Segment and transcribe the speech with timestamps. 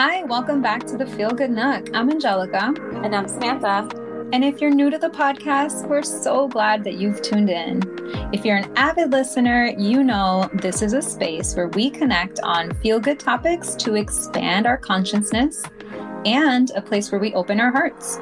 [0.00, 1.88] Hi, welcome back to the Feel Good Nook.
[1.92, 2.72] I'm Angelica.
[3.02, 3.88] And I'm Samantha.
[4.32, 7.82] And if you're new to the podcast, we're so glad that you've tuned in.
[8.32, 12.74] If you're an avid listener, you know this is a space where we connect on
[12.74, 15.64] feel good topics to expand our consciousness
[16.24, 18.20] and a place where we open our hearts.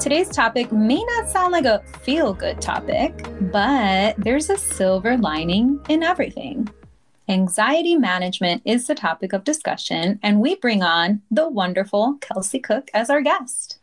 [0.00, 3.14] Today's topic may not sound like a feel good topic,
[3.52, 6.68] but there's a silver lining in everything.
[7.28, 12.88] Anxiety management is the topic of discussion, and we bring on the wonderful Kelsey Cook
[12.94, 13.80] as our guest.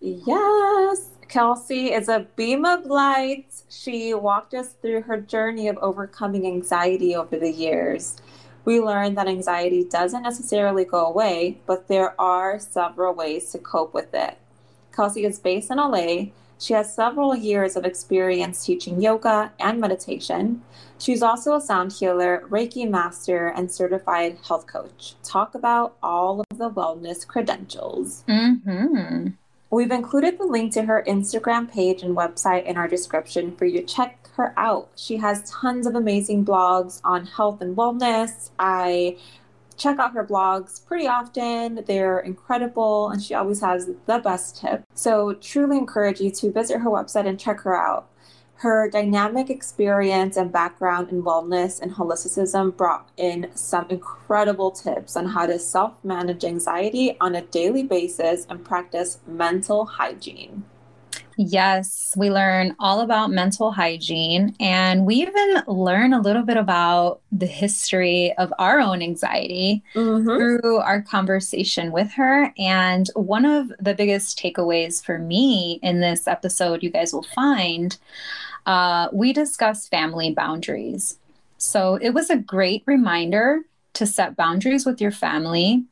[0.00, 3.46] Yes, Kelsey is a beam of light.
[3.70, 8.18] She walked us through her journey of overcoming anxiety over the years.
[8.66, 13.94] We learned that anxiety doesn't necessarily go away, but there are several ways to cope
[13.94, 14.36] with it.
[14.94, 16.26] Kelsey is based in LA.
[16.62, 20.62] She has several years of experience teaching yoga and meditation.
[20.96, 25.16] She's also a sound healer, Reiki master, and certified health coach.
[25.24, 28.22] Talk about all of the wellness credentials.
[28.28, 29.30] Mm-hmm.
[29.72, 33.80] We've included the link to her Instagram page and website in our description for you
[33.80, 34.88] to check her out.
[34.94, 38.50] She has tons of amazing blogs on health and wellness.
[38.60, 39.16] I
[39.76, 41.84] check out her blogs pretty often.
[41.86, 44.84] They're incredible and she always has the best tips.
[44.94, 48.08] So, truly encourage you to visit her website and check her out.
[48.56, 55.26] Her dynamic experience and background in wellness and holisticism brought in some incredible tips on
[55.26, 60.64] how to self manage anxiety on a daily basis and practice mental hygiene.
[61.36, 67.20] Yes, we learn all about mental hygiene and we even learn a little bit about
[67.30, 70.26] the history of our own anxiety mm-hmm.
[70.26, 72.52] through our conversation with her.
[72.58, 77.96] And one of the biggest takeaways for me in this episode, you guys will find,
[78.66, 81.18] uh, we discuss family boundaries.
[81.56, 83.62] So it was a great reminder
[83.94, 85.84] to set boundaries with your family.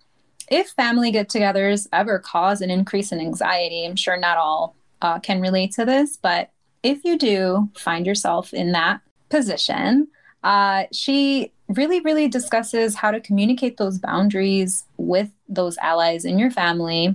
[0.49, 5.19] If family get togethers ever cause an increase in anxiety, I'm sure not all uh,
[5.19, 6.51] can relate to this, but
[6.83, 10.09] if you do find yourself in that position,
[10.43, 16.51] uh, she really, really discusses how to communicate those boundaries with those allies in your
[16.51, 17.15] family.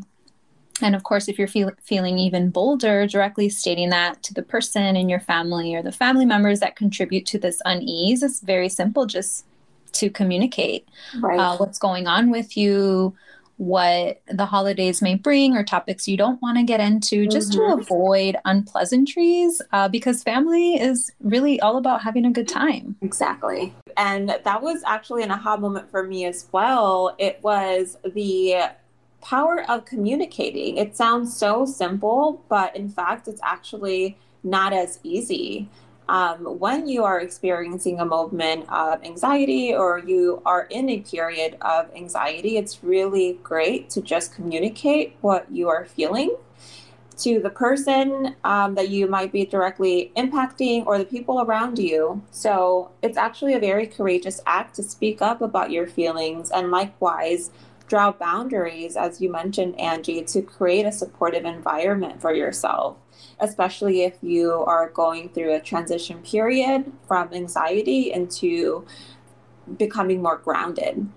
[0.82, 4.96] And of course, if you're feel- feeling even bolder, directly stating that to the person
[4.96, 9.06] in your family or the family members that contribute to this unease, it's very simple
[9.06, 9.46] just
[9.94, 10.88] to communicate
[11.22, 11.40] right.
[11.40, 13.16] uh, what's going on with you,
[13.58, 17.78] what the holidays may bring or topics you don't want to get into just mm-hmm.
[17.78, 22.96] to avoid unpleasantries uh, because family is really all about having a good time.
[23.02, 23.74] Exactly.
[23.98, 27.16] And that was actually an aha moment for me as well.
[27.18, 28.72] It was the
[29.22, 30.78] power of communicating.
[30.78, 35.68] It sounds so simple but in fact it's actually not as easy
[36.08, 41.58] um, when you are experiencing a moment of anxiety or you are in a period
[41.62, 46.36] of anxiety, it's really great to just communicate what you are feeling
[47.18, 52.22] to the person um, that you might be directly impacting or the people around you.
[52.32, 57.52] So it's actually a very courageous act to speak up about your feelings and likewise
[57.88, 62.98] draw boundaries, as you mentioned, Angie, to create a supportive environment for yourself
[63.40, 68.86] especially if you are going through a transition period from anxiety into
[69.78, 71.08] becoming more grounded.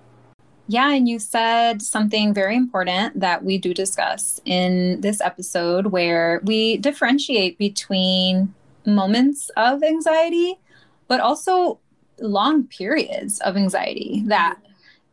[0.71, 6.43] Yeah, and you said something very important that we do discuss in this episode where
[6.45, 8.53] we differentiate between
[8.85, 10.59] moments of anxiety,
[11.07, 11.79] but also
[12.21, 14.59] long periods of anxiety that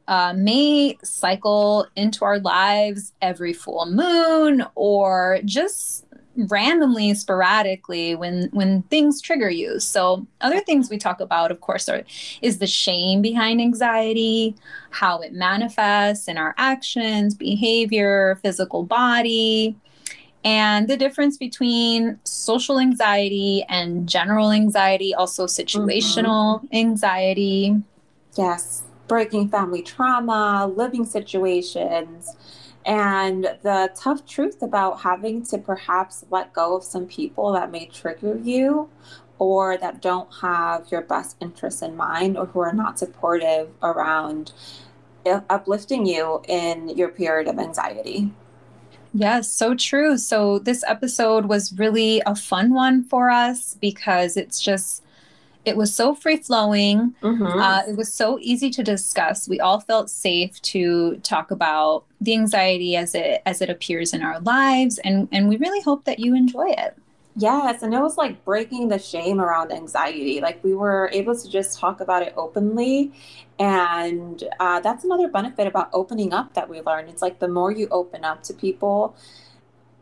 [0.08, 6.05] uh, may cycle into our lives every full moon or just
[6.38, 11.88] randomly sporadically when when things trigger you so other things we talk about of course
[11.88, 12.04] are
[12.42, 14.56] is the shame behind anxiety
[14.90, 19.76] how it manifests in our actions behavior physical body
[20.44, 26.76] and the difference between social anxiety and general anxiety also situational mm-hmm.
[26.76, 27.76] anxiety
[28.38, 32.36] yes breaking family trauma living situations
[32.86, 37.88] and the tough truth about having to perhaps let go of some people that may
[37.88, 38.90] trigger you
[39.40, 44.54] or that don't have your best interests in mind or who are not supportive around
[45.26, 48.32] uh, uplifting you in your period of anxiety.
[49.14, 50.18] Yes, so true.
[50.18, 55.05] So, this episode was really a fun one for us because it's just
[55.66, 57.16] it was so free flowing.
[57.22, 57.46] Mm-hmm.
[57.46, 59.48] Uh, it was so easy to discuss.
[59.50, 64.24] We all felt safe to talk about the anxiety as it as it appears in
[64.24, 66.98] our lives, and and we really hope that you enjoy it.
[67.38, 70.40] Yes, and it was like breaking the shame around anxiety.
[70.40, 73.12] Like we were able to just talk about it openly.
[73.60, 77.10] And uh, that's another benefit about opening up that we learned.
[77.10, 79.16] It's like the more you open up to people,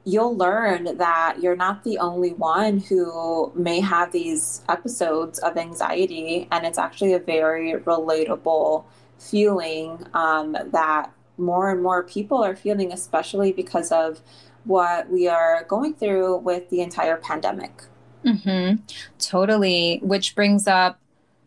[0.06, 6.48] you'll learn that you're not the only one who may have these episodes of anxiety.
[6.52, 8.84] And it's actually a very relatable
[9.18, 14.22] feeling um, that more and more people are feeling, especially because of
[14.66, 17.84] what we are going through with the entire pandemic.
[18.26, 18.84] Mm-hmm.
[19.20, 20.00] Totally.
[20.02, 21.00] Which brings up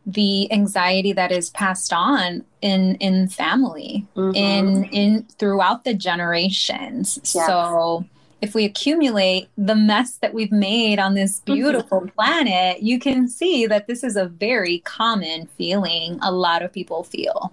[0.07, 4.37] the anxiety that is passed on in in family mm-hmm.
[4.37, 7.47] in in throughout the generations yes.
[7.47, 8.05] so
[8.43, 11.55] if we accumulate the mess that we've made on this mm-hmm.
[11.55, 16.73] beautiful planet you can see that this is a very common feeling a lot of
[16.73, 17.53] people feel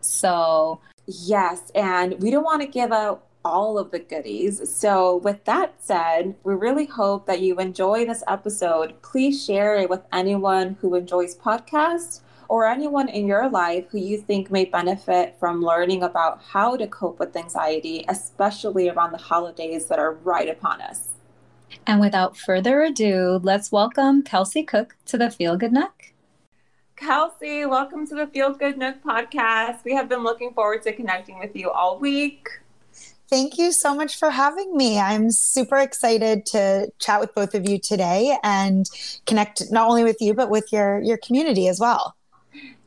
[0.00, 4.72] so yes and we don't want to give out all of the goodies.
[4.72, 9.00] So, with that said, we really hope that you enjoy this episode.
[9.02, 12.20] Please share it with anyone who enjoys podcasts
[12.52, 16.86] or anyone in your life who you think may benefit from learning about how to
[16.86, 21.08] cope with anxiety, especially around the holidays that are right upon us.
[21.86, 26.12] And without further ado, let's welcome Kelsey Cook to the Feel Good Nook.
[26.96, 29.82] Kelsey, welcome to the Feel Good Nook podcast.
[29.82, 32.50] We have been looking forward to connecting with you all week.
[33.30, 35.00] Thank you so much for having me.
[35.00, 38.84] I'm super excited to chat with both of you today and
[39.24, 42.14] connect not only with you but with your your community as well.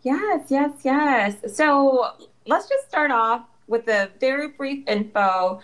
[0.05, 1.35] Yes, yes, yes.
[1.55, 2.11] So,
[2.45, 5.59] let's just start off with a very brief info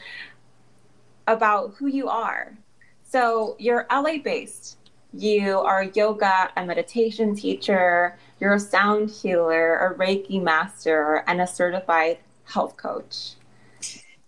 [1.28, 2.58] about who you are.
[3.04, 4.78] So, you're LA based.
[5.14, 11.40] You are a yoga and meditation teacher, you're a sound healer, a Reiki master, and
[11.40, 13.36] a certified health coach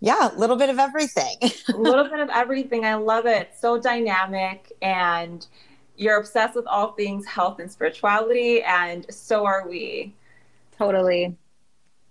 [0.04, 1.36] yeah, a little bit of everything.
[1.72, 2.84] a little bit of everything.
[2.84, 3.52] I love it.
[3.58, 5.46] So dynamic and
[5.96, 10.14] you're obsessed with all things health and spirituality and so are we.
[10.76, 11.36] Totally.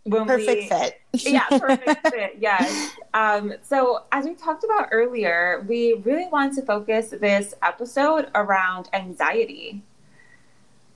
[0.06, 1.02] When perfect we, fit.
[1.14, 2.38] yeah, perfect fit.
[2.40, 2.92] Yes.
[3.14, 8.90] Um, so as we talked about earlier, we really want to focus this episode around
[8.94, 9.82] anxiety.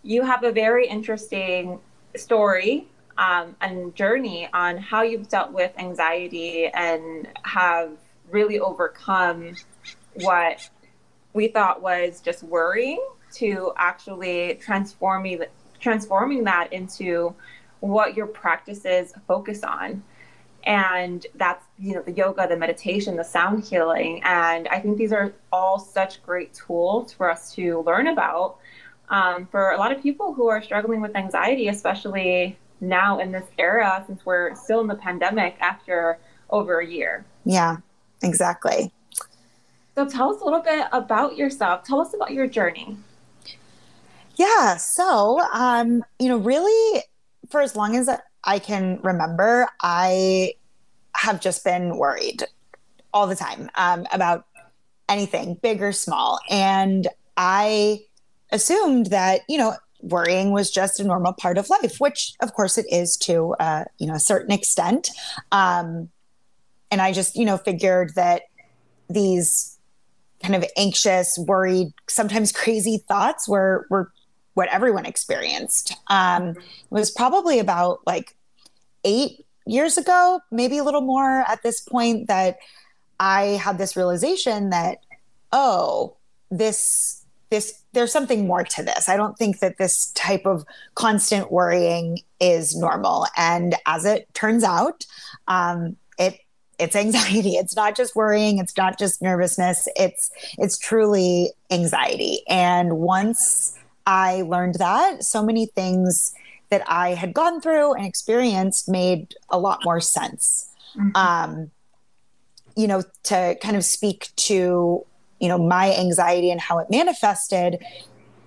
[0.03, 1.79] You have a very interesting
[2.15, 2.87] story
[3.17, 7.91] um, and journey on how you've dealt with anxiety and have
[8.29, 9.55] really overcome
[10.15, 10.69] what
[11.37, 13.01] we thought was just worrying
[13.33, 15.43] to actually transforming
[15.79, 17.33] transforming that into
[17.79, 20.03] what your practices focus on
[20.65, 25.13] and that's you know the yoga the meditation the sound healing and i think these
[25.13, 28.57] are all such great tools for us to learn about
[29.09, 33.45] um, for a lot of people who are struggling with anxiety especially now in this
[33.57, 36.19] era since we're still in the pandemic after
[36.49, 37.25] over a year.
[37.45, 37.77] Yeah,
[38.21, 38.91] exactly.
[39.97, 41.83] So tell us a little bit about yourself.
[41.83, 42.95] Tell us about your journey.
[44.35, 47.01] Yeah, so um, you know, really
[47.49, 48.07] for as long as
[48.43, 50.53] I can remember, I
[51.15, 52.43] have just been worried
[53.11, 54.45] all the time um, about
[55.09, 56.39] anything, big or small.
[56.47, 58.01] And I
[58.51, 62.77] assumed that, you know, worrying was just a normal part of life, which of course
[62.77, 65.09] it is to uh, you know a certain extent.
[65.51, 66.09] Um,
[66.91, 68.43] and I just you know figured that
[69.09, 69.76] these
[70.41, 74.11] kind of anxious, worried, sometimes crazy thoughts were were
[74.53, 75.95] what everyone experienced.
[76.07, 76.57] Um, it
[76.89, 78.35] was probably about like
[79.03, 82.57] eight years ago, maybe a little more at this point, that
[83.19, 84.99] I had this realization that
[85.51, 86.15] oh,
[86.49, 89.07] this this there's something more to this.
[89.09, 90.65] I don't think that this type of
[90.95, 93.27] constant worrying is normal.
[93.37, 95.05] And as it turns out,
[95.47, 96.39] um, it
[96.79, 97.55] it's anxiety.
[97.55, 98.59] It's not just worrying.
[98.59, 99.87] It's not just nervousness.
[99.95, 102.41] It's it's truly anxiety.
[102.47, 106.33] And once I learned that, so many things
[106.69, 110.69] that I had gone through and experienced made a lot more sense.
[110.97, 111.15] Mm-hmm.
[111.15, 111.71] Um,
[112.75, 115.05] you know, to kind of speak to
[115.39, 117.83] you know my anxiety and how it manifested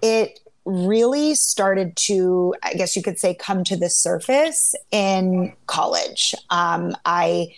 [0.02, 6.34] it really started to i guess you could say come to the surface in college
[6.50, 7.48] um, i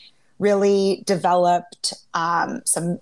[0.42, 2.98] really developed um, some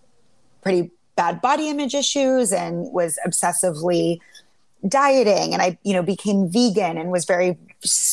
[0.60, 4.20] pretty bad body image issues and was obsessively
[4.86, 5.52] dieting.
[5.52, 7.58] And i you know became vegan and was very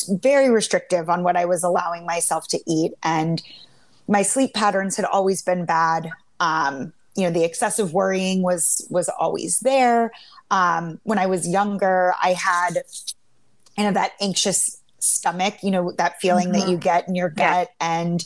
[0.08, 2.92] very restrictive on what i was allowing myself to eat.
[3.02, 3.42] And
[4.08, 6.10] my sleep patterns had always been bad.
[6.40, 10.10] Um, you know the excessive worrying was was always there.
[10.50, 12.82] Um, when i was younger i had
[13.76, 16.60] kind of that anxious stomach you know that feeling mm-hmm.
[16.60, 17.68] that you get in your gut.
[17.68, 18.02] Yeah.
[18.02, 18.24] and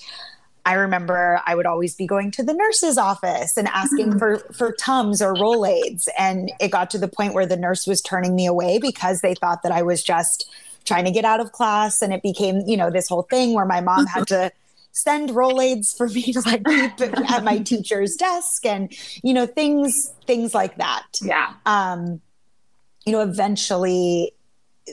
[0.65, 4.19] I remember I would always be going to the nurse's office and asking mm-hmm.
[4.19, 8.01] for for Tums or Rolaids, and it got to the point where the nurse was
[8.01, 10.49] turning me away because they thought that I was just
[10.85, 13.65] trying to get out of class, and it became you know this whole thing where
[13.65, 14.53] my mom had to
[14.93, 17.01] send Rolaids for me to like keep
[17.31, 18.93] at my teacher's desk, and
[19.23, 21.07] you know things things like that.
[21.21, 21.55] Yeah.
[21.67, 22.21] Um,
[23.05, 24.33] you know, eventually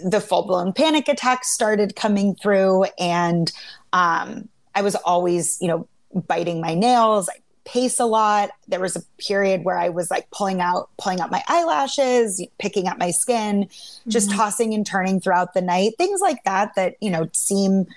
[0.03, 3.51] the full blown panic attacks started coming through, and
[3.93, 4.49] um
[4.79, 5.87] I was always, you know,
[6.27, 7.27] biting my nails.
[7.27, 7.33] I
[7.65, 8.51] pace a lot.
[8.69, 12.87] There was a period where I was like pulling out, pulling out my eyelashes, picking
[12.87, 14.09] at my skin, mm-hmm.
[14.09, 15.93] just tossing and turning throughout the night.
[15.97, 17.87] Things like that that, you know, seem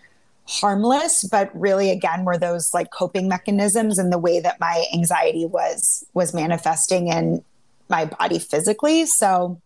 [0.48, 5.46] harmless, but really again were those like coping mechanisms and the way that my anxiety
[5.46, 7.44] was was manifesting in
[7.88, 9.06] my body physically.
[9.06, 9.60] So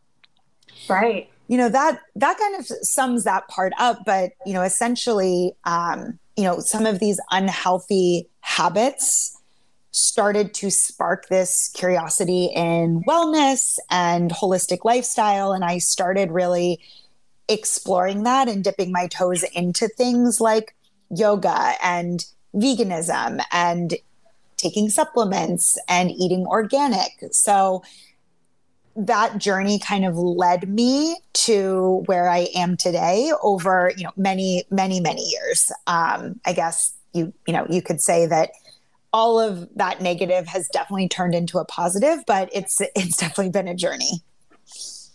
[0.88, 1.30] Right.
[1.48, 4.04] You know, that that kind of sums that part up.
[4.04, 9.36] But, you know, essentially, um, you know, some of these unhealthy habits
[9.90, 15.52] started to spark this curiosity in wellness and holistic lifestyle.
[15.52, 16.80] And I started really
[17.48, 20.76] exploring that and dipping my toes into things like
[21.10, 23.94] yoga and veganism and
[24.58, 27.12] taking supplements and eating organic.
[27.30, 27.82] So
[28.96, 34.64] that journey kind of led me to where I am today over, you know, many,
[34.70, 35.70] many, many years.
[35.86, 38.50] Um, I guess you, you know, you could say that
[39.12, 43.68] all of that negative has definitely turned into a positive, but it's it's definitely been
[43.68, 44.22] a journey.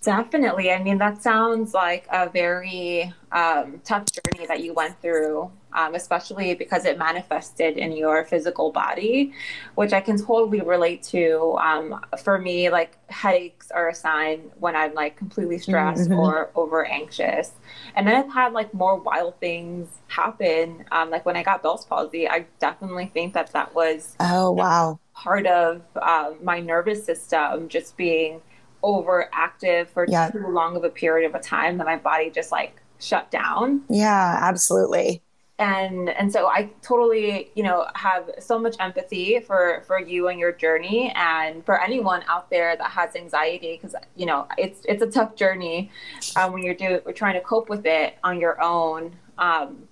[0.03, 0.71] Definitely.
[0.71, 5.95] I mean, that sounds like a very um, tough journey that you went through, um,
[5.95, 9.33] especially because it manifested in your physical body,
[9.75, 11.57] which I can totally relate to.
[11.61, 16.19] Um, for me, like headaches are a sign when I'm like completely stressed mm-hmm.
[16.19, 17.51] or over anxious.
[17.95, 20.85] And then I've had like more wild things happen.
[20.91, 24.15] Um, like when I got Bell's palsy, I definitely think that that was.
[24.19, 24.99] Oh, wow.
[25.13, 28.41] Part of uh, my nervous system just being
[28.83, 30.29] overactive for yeah.
[30.29, 33.81] too long of a period of a time that my body just like shut down.
[33.89, 35.21] Yeah, absolutely.
[35.61, 40.39] And and so I totally, you know, have so much empathy for for you and
[40.39, 45.03] your journey and for anyone out there that has anxiety because you know, it's it's
[45.03, 45.91] a tough journey
[46.35, 49.15] um, when you're doing we're trying to cope with it on your own.
[49.37, 49.87] Um,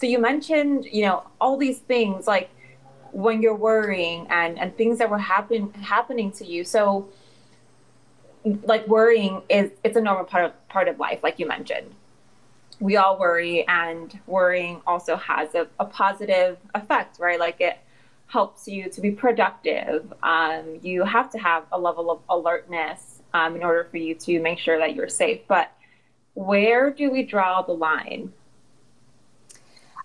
[0.00, 2.48] so you mentioned, you know, all these things like
[3.10, 6.64] when you're worrying and and things that were happen happening to you.
[6.64, 7.10] So
[8.44, 11.94] like worrying is it's a normal part of part of life like you mentioned
[12.82, 17.38] we all worry and worrying also has a, a positive effect right?
[17.38, 17.78] Like it
[18.26, 20.12] helps you to be productive.
[20.22, 24.40] Um, you have to have a level of alertness um, in order for you to
[24.40, 25.40] make sure that you're safe.
[25.46, 25.70] But
[26.34, 28.32] where do we draw the line?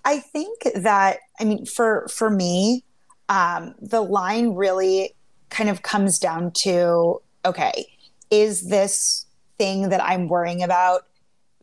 [0.05, 2.83] I think that i mean for for me
[3.29, 5.15] um, the line really
[5.49, 7.87] kind of comes down to okay
[8.29, 9.25] is this
[9.57, 11.07] thing that I'm worrying about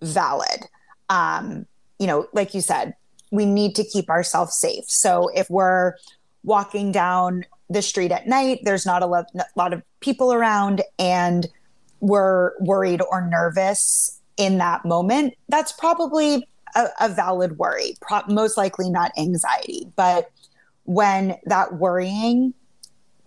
[0.02, 0.66] valid?
[1.08, 1.66] Um,
[1.98, 2.94] you know, like you said,
[3.30, 4.84] we need to keep ourselves safe.
[4.86, 5.94] So if we're
[6.44, 9.24] walking down the street at night, there's not a lo-
[9.56, 11.48] lot of people around, and
[12.00, 18.56] we're worried or nervous in that moment, that's probably a, a valid worry, Pro- most
[18.56, 19.86] likely not anxiety.
[19.96, 20.30] But
[20.84, 22.52] when that worrying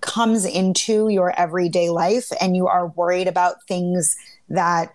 [0.01, 4.15] comes into your everyday life and you are worried about things
[4.49, 4.93] that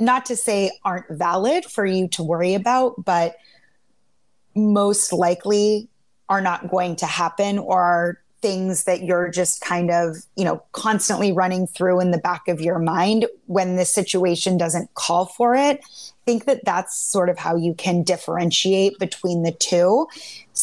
[0.00, 3.36] not to say aren't valid for you to worry about but
[4.56, 5.88] most likely
[6.28, 10.62] are not going to happen or are things that you're just kind of you know
[10.72, 15.54] constantly running through in the back of your mind when the situation doesn't call for
[15.54, 20.06] it I think that that's sort of how you can differentiate between the two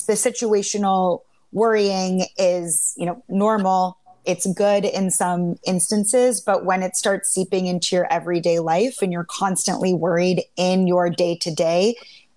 [0.07, 3.97] the situational worrying is, you know, normal.
[4.27, 9.11] It's good in some instances, but when it starts seeping into your everyday life and
[9.11, 11.95] you're constantly worried in your day to day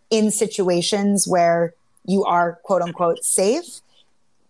[0.09, 1.75] in situations where
[2.07, 3.81] you are quote unquote safe,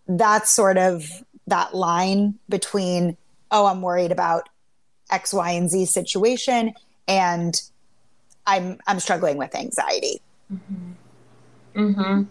[0.07, 3.17] that's sort of that line between,
[3.49, 4.47] oh, I'm worried about
[5.09, 6.73] X, Y, and Z situation
[7.07, 7.59] and
[8.45, 10.21] I'm I'm struggling with anxiety.
[10.53, 10.91] Mm-hmm.
[11.75, 12.23] Mm-hmm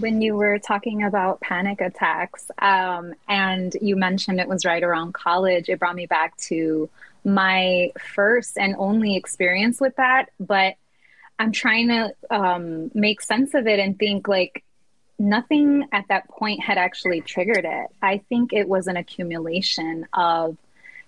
[0.00, 5.14] when you were talking about panic attacks um, and you mentioned it was right around
[5.14, 6.88] college, it brought me back to
[7.24, 10.30] my first and only experience with that.
[10.38, 10.74] But
[11.38, 14.64] I'm trying to um, make sense of it and think like
[15.18, 17.86] nothing at that point had actually triggered it.
[18.02, 20.56] I think it was an accumulation of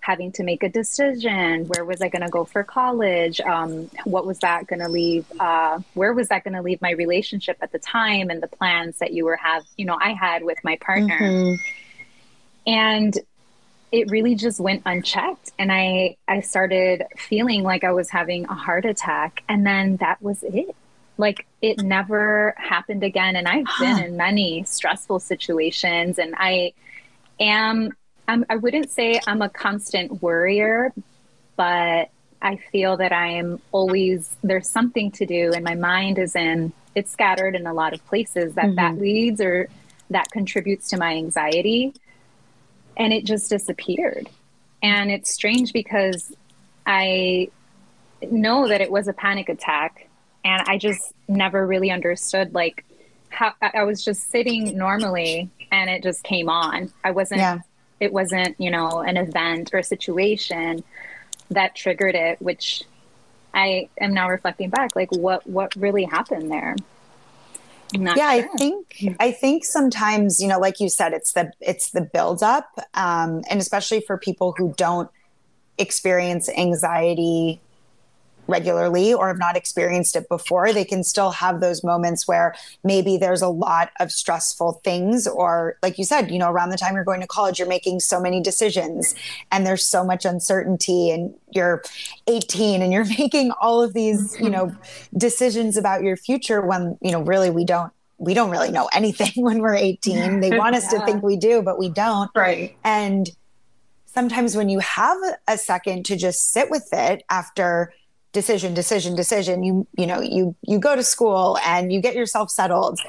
[0.07, 1.65] having to make a decision.
[1.67, 3.41] Where was I going to go for college?
[3.41, 5.27] Um, what was that going to leave?
[5.41, 8.99] Uh, where was that going to leave my relationship at the time and the plans
[9.01, 11.19] that you were have, you know, I had with my partner.
[11.19, 11.55] Mm-hmm.
[12.69, 13.19] And
[13.91, 18.55] it really just went unchecked and I I started feeling like I was having a
[18.55, 20.75] heart attack and then that was it.
[21.19, 26.75] Like it never happened again and I've been in many stressful situations and I
[27.41, 27.93] am
[28.29, 30.93] I'm, I wouldn't say I'm a constant worrier,
[31.57, 32.11] but
[32.43, 36.73] I feel that I am always there's something to do, and my mind is in
[36.95, 38.75] it's scattered in a lot of places that mm-hmm.
[38.77, 39.69] that leads or
[40.11, 41.95] that contributes to my anxiety,
[42.97, 44.29] and it just disappeared.
[44.83, 46.33] And it's strange because
[46.87, 47.51] I
[48.31, 50.09] know that it was a panic attack,
[50.45, 52.85] and I just never really understood like
[53.29, 56.93] how I was just sitting normally and it just came on.
[57.05, 57.61] I wasn't yeah
[58.01, 60.83] it wasn't you know an event or a situation
[61.51, 62.83] that triggered it which
[63.55, 66.77] i am now reflecting back like what what really happened there
[67.93, 68.25] yeah sure.
[68.25, 72.69] i think i think sometimes you know like you said it's the it's the buildup
[72.95, 75.11] um, and especially for people who don't
[75.79, 77.61] experience anxiety
[78.47, 83.17] regularly or have not experienced it before, they can still have those moments where maybe
[83.17, 86.95] there's a lot of stressful things, or like you said, you know, around the time
[86.95, 89.15] you're going to college, you're making so many decisions
[89.51, 91.83] and there's so much uncertainty, and you're
[92.27, 95.19] 18 and you're making all of these, you know, mm-hmm.
[95.19, 99.31] decisions about your future when, you know, really we don't we don't really know anything
[99.37, 100.41] when we're 18.
[100.41, 101.01] They want us yeah.
[101.01, 102.31] to think we do, but we don't.
[102.35, 102.77] Right.
[102.85, 103.31] And
[104.07, 107.93] sometimes when you have a second to just sit with it after
[108.37, 109.63] decision decision decision.
[109.63, 113.01] You you know you you go to school and you get yourself settled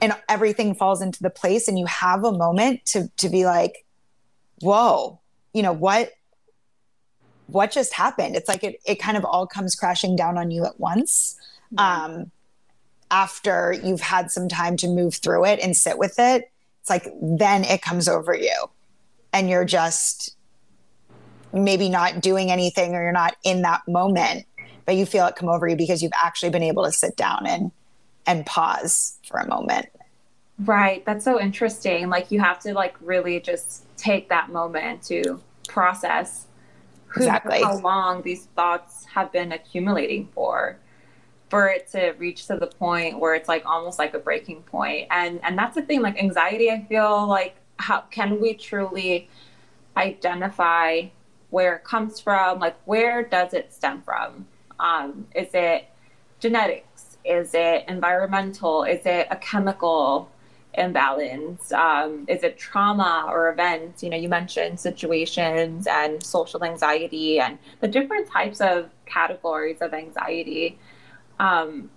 [0.00, 3.84] and everything falls into the place and you have a moment to to be like
[4.60, 5.20] whoa
[5.52, 6.12] you know what
[7.48, 8.36] what just happened?
[8.36, 11.34] It's like it, it kind of all comes crashing down on you at once
[11.78, 12.30] um
[13.10, 16.48] after you've had some time to move through it and sit with it.
[16.80, 18.70] It's like then it comes over you
[19.32, 20.36] and you're just
[21.52, 24.46] maybe not doing anything or you're not in that moment
[24.86, 27.46] but you feel it come over you because you've actually been able to sit down
[27.46, 27.72] and
[28.26, 29.86] and pause for a moment.
[30.58, 31.04] Right.
[31.04, 32.08] That's so interesting.
[32.08, 36.46] Like you have to like really just take that moment to process
[37.14, 37.62] exactly.
[37.62, 40.78] how long these thoughts have been accumulating for
[41.50, 45.08] for it to reach to the point where it's like almost like a breaking point.
[45.10, 49.28] And and that's the thing like anxiety i feel like how can we truly
[49.96, 51.02] identify
[51.50, 52.58] where it comes from?
[52.58, 54.46] Like where does it stem from
[54.80, 55.88] um, is it
[56.40, 57.16] genetics?
[57.24, 58.84] Is it environmental?
[58.84, 60.30] Is it a chemical
[60.74, 61.72] imbalance?
[61.72, 64.02] Um, is it trauma or events?
[64.02, 69.94] You know, you mentioned situations and social anxiety and the different types of categories of
[69.94, 70.78] anxiety.
[71.40, 71.90] Um,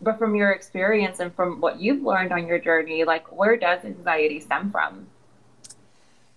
[0.00, 3.84] but from your experience and from what you've learned on your journey, like where does
[3.84, 5.06] anxiety stem from?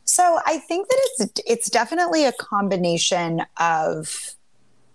[0.05, 4.35] So I think that it's it's definitely a combination of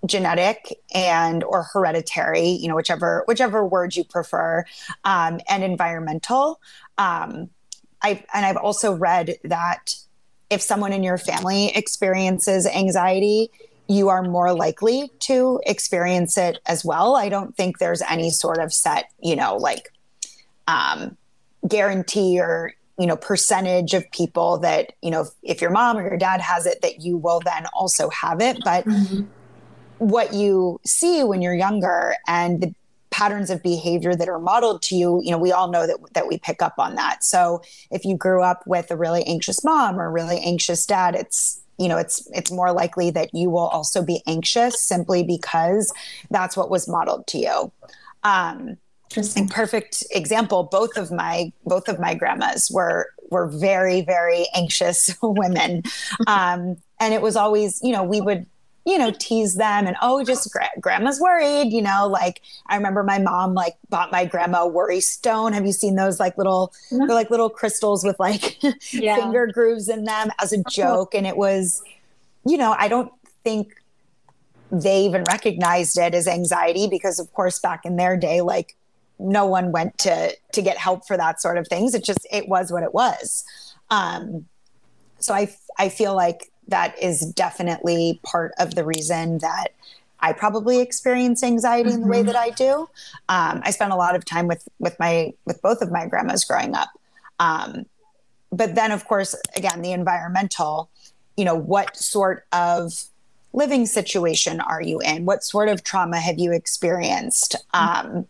[0.07, 4.65] genetic and or hereditary you know whichever whichever word you prefer
[5.05, 6.61] um, and environmental.
[6.99, 7.51] Um,
[8.03, 9.97] i and i've also read that
[10.51, 13.51] if someone in your family experiences anxiety
[13.87, 17.17] you are more likely to experience it as well.
[17.17, 19.91] I don't think there's any sort of set you know like
[20.67, 21.17] um,
[21.67, 26.03] guarantee or you know percentage of people that you know if, if, your mom or
[26.03, 28.59] your dad has it that you will then also have it.
[28.65, 29.25] But mm-hmm
[30.05, 32.75] what you see when you're younger and the
[33.11, 36.27] patterns of behavior that are modeled to you you know we all know that that
[36.27, 37.23] we pick up on that.
[37.23, 41.15] So if you grew up with a really anxious mom or a really anxious dad
[41.15, 45.93] it's you know it's it's more likely that you will also be anxious simply because
[46.31, 47.73] that's what was modeled to you.
[48.25, 48.77] Um
[49.11, 49.49] Interesting.
[49.49, 55.83] perfect example both of my both of my grandmas were were very very anxious women.
[56.27, 58.47] Um and it was always you know we would
[58.85, 63.03] you know, tease them and, oh, just gra- grandma's worried, you know, like I remember
[63.03, 65.53] my mom like bought my grandma worry stone.
[65.55, 69.17] Have you seen those like little, they're like little crystals with like yeah.
[69.17, 71.15] finger grooves in them as a joke.
[71.15, 71.83] And it was,
[72.45, 73.11] you know, I don't
[73.43, 73.75] think
[74.71, 78.77] they even recognized it as anxiety because of course back in their day, like
[79.19, 81.95] no one went to, to get help for that sort of things.
[81.95, 83.45] It just, it was what it was.
[83.89, 84.47] Um,
[85.21, 89.69] so I, I feel like that is definitely part of the reason that
[90.21, 92.29] I probably experience anxiety in the way mm-hmm.
[92.29, 92.89] that I do.
[93.29, 96.45] Um, I spent a lot of time with with my with both of my grandmas
[96.45, 96.89] growing up,
[97.39, 97.87] um,
[98.51, 100.89] but then of course again the environmental
[101.37, 103.05] you know, what sort of
[103.53, 105.25] living situation are you in?
[105.25, 107.57] What sort of trauma have you experienced?
[107.73, 108.27] Um,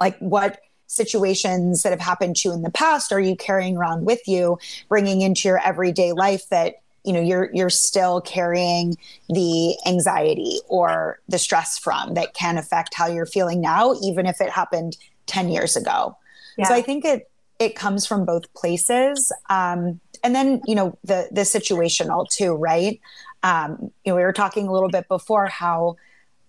[0.00, 4.04] like what situations that have happened to you in the past are you carrying around
[4.06, 8.96] with you, bringing into your everyday life that you know you're you're still carrying
[9.28, 14.40] the anxiety or the stress from that can affect how you're feeling now even if
[14.40, 16.16] it happened 10 years ago.
[16.56, 16.66] Yeah.
[16.66, 19.32] so i think it it comes from both places.
[19.50, 23.00] Um, and then you know the the situational too right?
[23.42, 25.96] Um, you know we were talking a little bit before how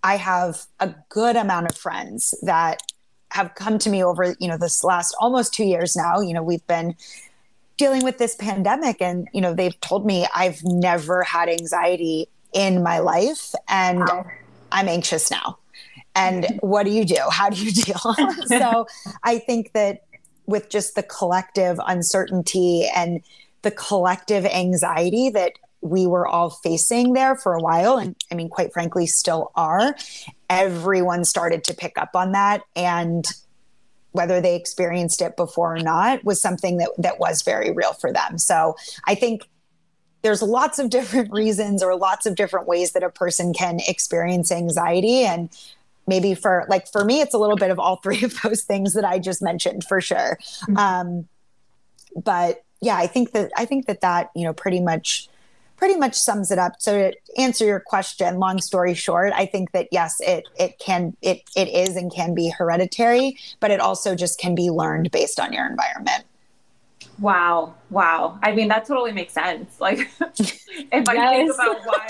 [0.02, 2.82] i have a good amount of friends that
[3.32, 6.20] have come to me over you know this last almost two years now.
[6.20, 6.96] You know we've been
[7.80, 12.84] dealing with this pandemic and you know they've told me i've never had anxiety in
[12.84, 14.26] my life and wow.
[14.72, 15.58] i'm anxious now.
[16.16, 17.22] And what do you do?
[17.32, 18.16] How do you deal?
[18.46, 18.88] So
[19.24, 20.04] i think that
[20.46, 23.22] with just the collective uncertainty and
[23.62, 28.50] the collective anxiety that we were all facing there for a while and i mean
[28.50, 29.96] quite frankly still are
[30.50, 32.62] everyone started to pick up on that.
[32.76, 33.26] And
[34.12, 38.12] whether they experienced it before or not was something that that was very real for
[38.12, 38.38] them.
[38.38, 39.48] So i think
[40.22, 44.52] there's lots of different reasons or lots of different ways that a person can experience
[44.52, 45.24] anxiety.
[45.24, 45.50] And
[46.10, 48.94] maybe for like for me it's a little bit of all three of those things
[48.94, 50.38] that i just mentioned for sure.
[50.64, 50.78] Mm-hmm.
[50.78, 51.28] um,
[52.16, 55.30] but yeah i think that i think that that you know pretty much
[55.80, 56.74] pretty much sums it up.
[56.80, 61.16] So to answer your question, long story short, I think that yes, it it can
[61.22, 65.40] it it is and can be hereditary, but it also just can be learned based
[65.40, 66.26] on your environment.
[67.18, 67.76] Wow.
[67.90, 68.40] Wow.
[68.44, 69.80] I mean, that totally makes sense.
[69.80, 72.08] Like, if I think about why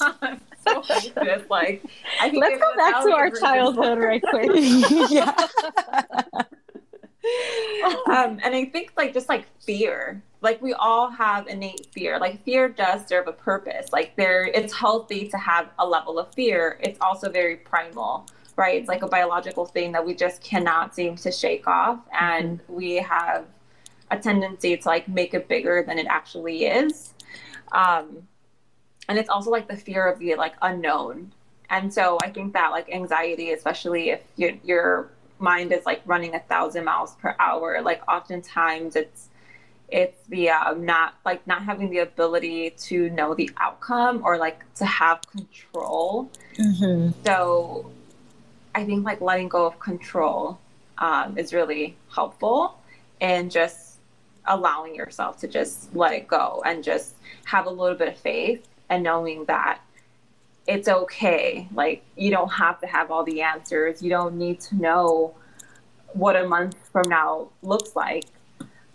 [0.22, 1.82] I'm so anxious, like,
[2.20, 4.50] I think let's go back to our childhood right quick.
[5.10, 5.34] yeah.
[8.06, 12.20] um, and I think, like, just like fear, like we all have innate fear.
[12.20, 13.92] Like fear does serve a purpose.
[13.92, 16.78] Like there it's healthy to have a level of fear.
[16.80, 18.78] It's also very primal right?
[18.78, 21.98] It's like a biological thing that we just cannot seem to shake off.
[22.12, 22.74] And mm-hmm.
[22.74, 23.46] we have
[24.12, 27.14] a tendency to like make it bigger than it actually is.
[27.72, 28.28] Um
[29.08, 31.32] and it's also like the fear of the like unknown.
[31.70, 36.34] And so i think that like anxiety especially if your, your mind is like running
[36.34, 39.30] a thousand miles per hour like oftentimes it's
[39.94, 44.62] it's the um, not like not having the ability to know the outcome or like
[44.74, 46.28] to have control.
[46.58, 47.10] Mm-hmm.
[47.24, 47.90] so
[48.76, 50.60] i think like letting go of control
[50.98, 52.78] um, is really helpful
[53.20, 53.98] and just
[54.46, 58.68] allowing yourself to just let it go and just have a little bit of faith
[58.88, 59.80] and knowing that
[60.66, 61.68] it's okay.
[61.74, 64.02] Like you don't have to have all the answers.
[64.02, 65.34] You don't need to know
[66.12, 68.24] what a month from now looks like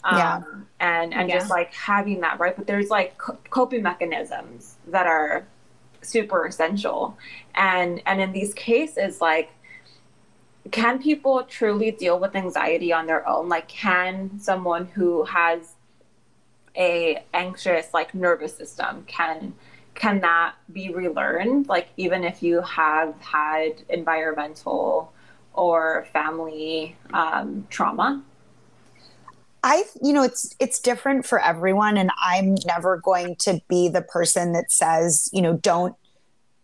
[0.04, 0.42] um, yeah.
[0.80, 1.38] and and yeah.
[1.38, 5.46] just like having that right but there's like co- coping mechanisms that are
[6.02, 7.18] super essential
[7.56, 9.52] and and in these cases like
[10.72, 15.76] can people truly deal with anxiety on their own like can someone who has
[16.76, 19.54] a anxious like nervous system can
[19.96, 25.12] can that be relearned like even if you have had environmental
[25.54, 28.24] or family um, trauma
[29.64, 34.02] I, you know, it's it's different for everyone, and I'm never going to be the
[34.02, 35.96] person that says, you know, don't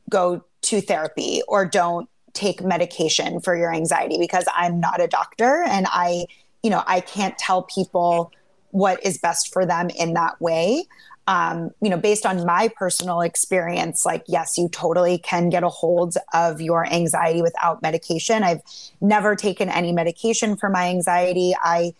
[0.09, 5.63] go to therapy or don't take medication for your anxiety because I'm not a doctor,
[5.67, 6.25] and I,
[6.63, 8.31] you know, I can't tell people
[8.71, 10.85] what is best for them in that way.
[11.27, 15.69] Um, you know, based on my personal experience, like, yes, you totally can get a
[15.69, 18.43] hold of your anxiety without medication.
[18.43, 18.61] I've
[19.01, 21.55] never taken any medication for my anxiety.
[21.59, 21.95] I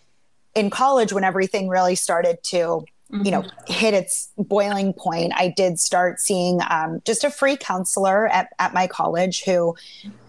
[0.55, 3.73] in college when everything really started to you know mm-hmm.
[3.73, 8.73] hit its boiling point i did start seeing um, just a free counselor at, at
[8.73, 9.75] my college who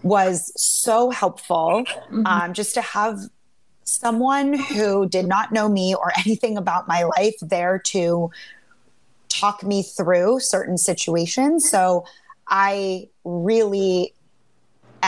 [0.03, 2.25] was so helpful mm-hmm.
[2.27, 3.17] um, just to have
[3.83, 8.29] someone who did not know me or anything about my life there to
[9.27, 12.05] talk me through certain situations so
[12.47, 14.13] i really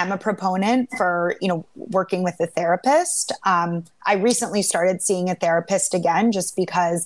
[0.01, 5.29] am a proponent for you know working with a therapist um, i recently started seeing
[5.29, 7.05] a therapist again just because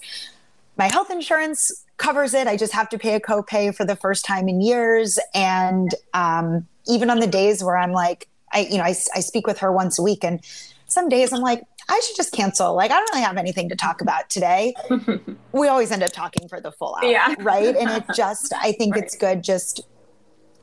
[0.77, 4.25] my health insurance covers it i just have to pay a copay for the first
[4.25, 8.83] time in years and um, even on the days where i'm like i you know
[8.83, 10.39] I, I speak with her once a week and
[10.87, 12.75] some days i'm like I should just cancel.
[12.75, 14.73] Like, I don't really have anything to talk about today.
[15.51, 17.09] we always end up talking for the full hour.
[17.09, 17.35] Yeah.
[17.39, 17.75] Right.
[17.75, 19.03] And it just, I think right.
[19.03, 19.81] it's good just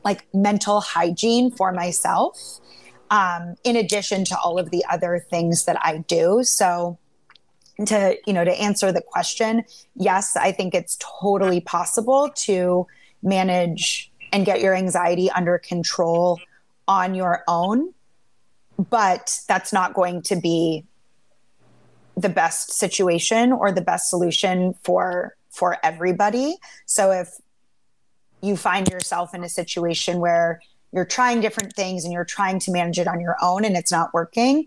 [0.04, 2.60] like mental hygiene for myself
[3.10, 6.42] um, in addition to all of the other things that I do.
[6.44, 6.98] So
[7.86, 9.64] to you know to answer the question
[9.96, 12.86] yes i think it's totally possible to
[13.22, 16.38] manage and get your anxiety under control
[16.88, 17.92] on your own
[18.90, 20.84] but that's not going to be
[22.16, 27.38] the best situation or the best solution for for everybody so if
[28.42, 30.61] you find yourself in a situation where
[30.92, 33.92] you're trying different things and you're trying to manage it on your own and it's
[33.92, 34.66] not working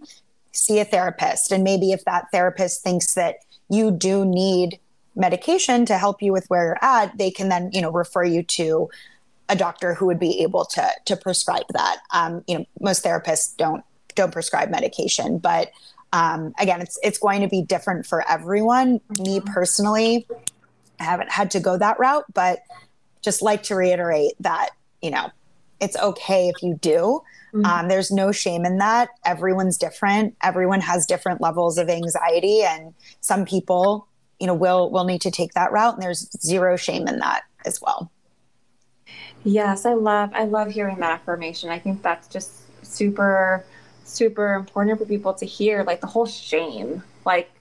[0.54, 1.52] see a therapist.
[1.52, 3.38] And maybe if that therapist thinks that
[3.70, 4.80] you do need
[5.16, 8.44] medication to help you with where you're at, they can then, you know, refer you
[8.44, 8.90] to
[9.50, 11.98] a doctor who would be able to to prescribe that.
[12.14, 13.84] Um, you know, most therapists don't
[14.16, 15.72] don't prescribe medication, but
[16.14, 19.02] um, again, it's it's going to be different for everyone.
[19.20, 20.28] Me personally,
[21.00, 22.60] I haven't had to go that route, but
[23.24, 24.70] just like to reiterate that
[25.02, 25.32] you know
[25.80, 27.22] it's okay if you do.
[27.54, 27.66] Mm-hmm.
[27.66, 29.10] Um, there's no shame in that.
[29.26, 30.36] Everyone's different.
[30.42, 34.08] Everyone has different levels of anxiety, and some people,
[34.40, 35.94] you know, will will need to take that route.
[35.94, 38.12] And there's zero shame in that as well.
[39.44, 41.70] Yes, I love I love hearing that affirmation.
[41.70, 42.52] I think that's just
[42.86, 43.66] super
[44.06, 45.84] super important for people to hear.
[45.84, 47.52] Like the whole shame, like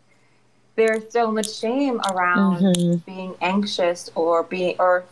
[0.76, 2.96] there's so much shame around mm-hmm.
[3.04, 5.04] being anxious or being or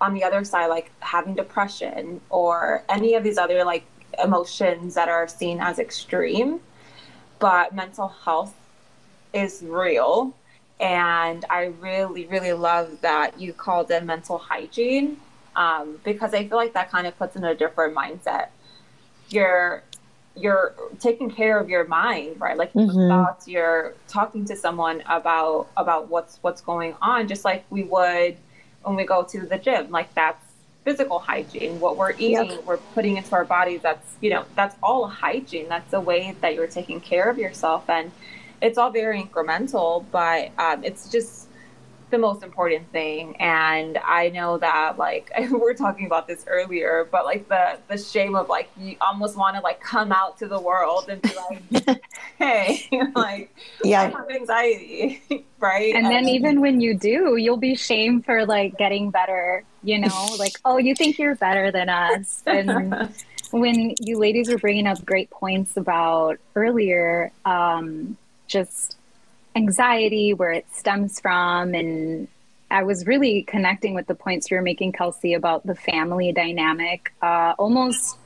[0.00, 3.84] on the other side like having depression or any of these other like
[4.22, 6.60] emotions that are seen as extreme,
[7.38, 8.54] but mental health
[9.32, 10.34] is real.
[10.80, 15.18] And I really, really love that you called it mental hygiene
[15.56, 18.48] um, because I feel like that kind of puts in a different mindset.
[19.30, 19.82] You're
[20.36, 22.56] you're taking care of your mind, right?
[22.56, 23.08] Like mm-hmm.
[23.08, 28.36] thoughts, you're talking to someone about about what's what's going on, just like we would
[28.82, 29.90] when we go to the gym.
[29.90, 30.44] Like that's
[30.84, 32.64] physical hygiene, what we're eating, yep.
[32.64, 33.80] we're putting into our bodies.
[33.82, 35.68] That's, you know, that's all hygiene.
[35.68, 37.90] That's a way that you're taking care of yourself.
[37.90, 38.10] And
[38.62, 41.47] it's all very incremental, but um, it's just
[42.10, 43.36] the most important thing.
[43.36, 47.98] And i know that like we were talking about this earlier but like the the
[47.98, 51.30] shame of like you almost want to like come out to the world and be
[51.84, 52.00] like
[52.38, 54.02] hey like yeah.
[54.02, 55.22] i have anxiety
[55.60, 55.94] right?
[55.94, 59.98] And, and then even when you do you'll be shamed for like getting better you
[59.98, 60.28] know?
[60.38, 62.42] Like oh you think you're better than us.
[62.46, 63.14] And
[63.52, 68.16] when you ladies were bringing up great points about earlier um
[68.46, 68.97] just
[69.58, 71.74] anxiety, where it stems from.
[71.74, 72.28] And
[72.70, 77.12] I was really connecting with the points you were making, Kelsey, about the family dynamic,
[77.20, 78.16] uh, almost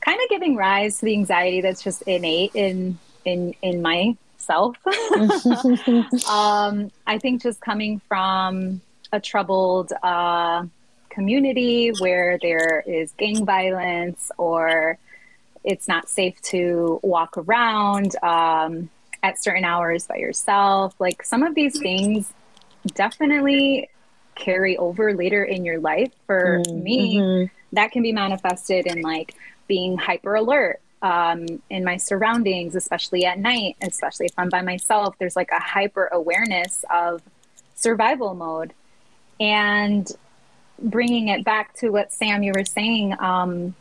[0.00, 4.76] kind of giving rise to the anxiety that's just innate in in in myself.
[6.28, 8.80] um, I think just coming from
[9.12, 10.64] a troubled uh,
[11.10, 14.98] community where there is gang violence or
[15.64, 18.16] it's not safe to walk around.
[18.22, 18.88] Um,
[19.22, 20.94] at certain hours by yourself.
[20.98, 22.32] Like some of these things
[22.94, 23.88] definitely
[24.34, 26.12] carry over later in your life.
[26.26, 27.54] For mm, me, mm-hmm.
[27.74, 29.34] that can be manifested in like
[29.68, 35.16] being hyper alert um, in my surroundings, especially at night, especially if I'm by myself.
[35.18, 37.22] There's like a hyper awareness of
[37.74, 38.72] survival mode.
[39.38, 40.10] And
[40.78, 43.74] bringing it back to what Sam, you were saying um,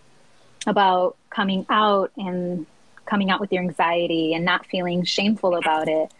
[0.67, 2.65] about coming out and
[3.10, 6.12] coming out with your anxiety and not feeling shameful about it.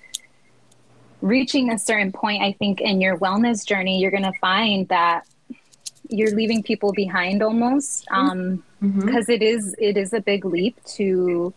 [1.22, 5.28] Reaching a certain point, I think, in your wellness journey, you're going to find that
[6.10, 9.32] you're leaving people behind almost because um, mm-hmm.
[9.32, 11.54] it is it is a big leap to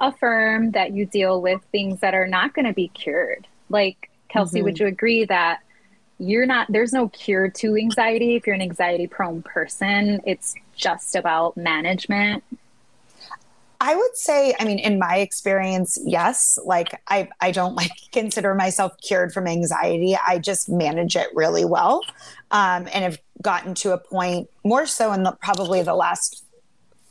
[0.00, 3.48] affirm that you deal with things that are not going to be cured.
[3.68, 4.66] Like Kelsey, mm-hmm.
[4.66, 5.60] would you agree that
[6.18, 10.20] you're not there's no cure to anxiety if you're an anxiety prone person?
[10.24, 12.44] It's just about management
[13.82, 16.58] I would say, I mean, in my experience, yes.
[16.62, 20.16] Like I, I don't like consider myself cured from anxiety.
[20.16, 22.02] I just manage it really well,
[22.50, 26.44] um, and have gotten to a point more so in the, probably the last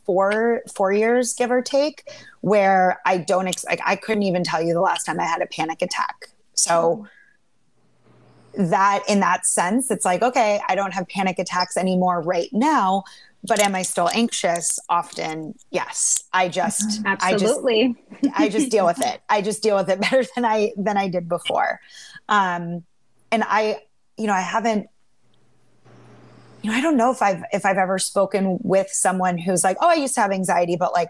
[0.06, 2.04] four four years, give or take,
[2.42, 5.42] where I don't ex- like I couldn't even tell you the last time I had
[5.42, 6.28] a panic attack.
[6.54, 7.08] So
[8.56, 13.06] that in that sense, it's like okay, I don't have panic attacks anymore right now,
[13.48, 14.80] but am I still anxious?
[14.90, 16.24] Often, yes.
[16.34, 17.96] I just, absolutely.
[18.12, 19.22] I just, I just deal with it.
[19.30, 21.80] I just deal with it better than I than I did before.
[22.28, 22.84] Um,
[23.32, 23.82] and I,
[24.18, 24.88] you know, I haven't.
[26.62, 29.78] You know, I don't know if I've if I've ever spoken with someone who's like,
[29.80, 31.10] oh, I used to have anxiety, but like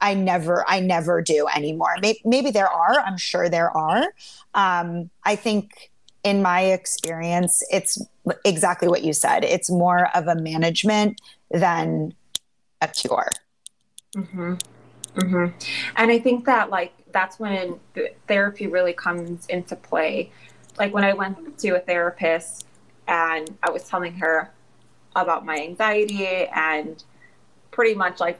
[0.00, 1.94] I never, I never do anymore.
[2.02, 3.00] Maybe, maybe there are.
[3.00, 4.12] I'm sure there are.
[4.54, 5.92] Um, I think
[6.24, 8.04] in my experience, it's
[8.44, 9.44] exactly what you said.
[9.44, 12.14] It's more of a management than
[12.80, 13.30] a cure.
[14.14, 14.54] Mm-hmm.
[15.14, 15.46] Mm-hmm.
[15.96, 17.80] And I think that like that's when
[18.26, 20.30] therapy really comes into play.
[20.78, 22.66] Like when I went to a therapist
[23.06, 24.52] and I was telling her
[25.16, 27.02] about my anxiety and
[27.70, 28.38] pretty much like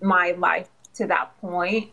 [0.00, 1.90] my life to that point,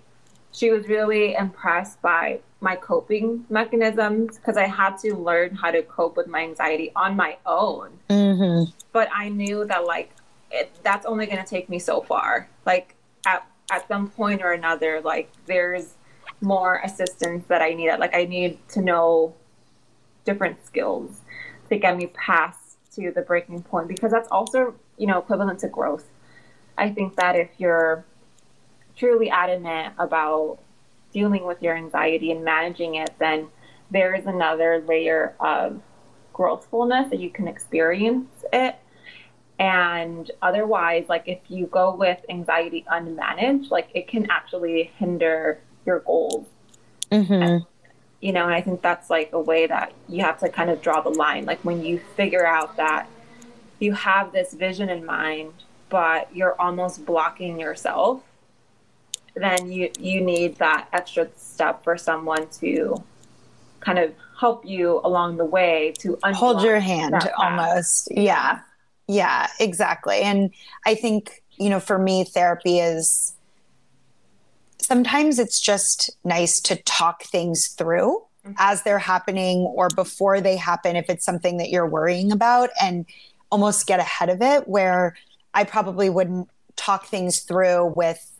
[0.52, 5.82] she was really impressed by my coping mechanisms because I had to learn how to
[5.82, 7.90] cope with my anxiety on my own.
[8.10, 8.72] Mm-hmm.
[8.92, 10.12] But I knew that like
[10.52, 12.50] it, that's only going to take me so far.
[12.66, 15.96] Like at at some point or another, like there's
[16.42, 18.00] more assistance that I needed.
[18.00, 19.34] Like I need to know
[20.26, 21.22] different skills
[21.70, 25.70] to get me past to the breaking point because that's also, you know, equivalent to
[25.70, 26.06] growth.
[26.78, 28.06] I think that if you're
[28.95, 30.60] truly adamant about
[31.13, 33.47] dealing with your anxiety and managing it, then
[33.89, 35.82] there is another layer of
[36.34, 38.75] growthfulness that you can experience it.
[39.60, 45.99] And otherwise, like if you go with anxiety unmanaged, like it can actually hinder your
[45.99, 46.47] goals.
[47.12, 47.34] Mm-hmm.
[47.34, 47.65] And,
[48.21, 50.82] you know, and I think that's like a way that you have to kind of
[50.82, 51.45] draw the line.
[51.45, 53.08] Like when you figure out that
[53.80, 55.54] you have this vision in mind,
[55.89, 58.21] but you're almost blocking yourself,
[59.36, 63.02] then you you need that extra step for someone to
[63.80, 68.08] kind of help you along the way to hold your hand almost.
[68.12, 68.60] Yeah.
[69.08, 70.22] Yeah, exactly.
[70.22, 70.52] And
[70.86, 73.34] I think, you know, for me therapy is
[74.80, 78.54] sometimes it's just nice to talk things through mm-hmm.
[78.58, 83.06] as they're happening or before they happen if it's something that you're worrying about and
[83.52, 85.15] almost get ahead of it where
[85.54, 88.31] I probably wouldn't talk things through with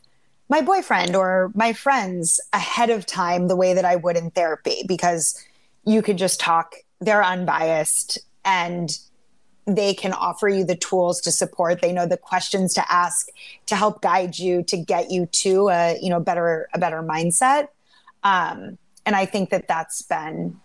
[0.48, 4.82] my boyfriend or my friends ahead of time the way that I would in therapy
[4.86, 5.42] because
[5.84, 8.96] you could just talk they're unbiased and
[9.66, 11.80] they can offer you the tools to support.
[11.80, 13.28] They know the questions to ask
[13.66, 17.68] to help guide you to get you to a you know better a better mindset.
[18.24, 20.60] Um, and i think that that's been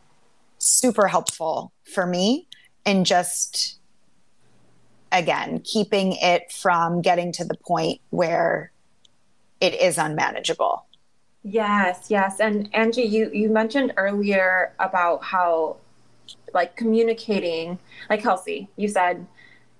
[0.57, 2.47] super helpful for me
[2.85, 3.79] in just
[5.11, 8.71] again keeping it from getting to the point where
[9.61, 10.85] it is unmanageable.
[11.43, 12.39] Yes yes.
[12.39, 15.77] And angie you you mentioned earlier about how
[16.53, 19.25] like communicating like kelsey you said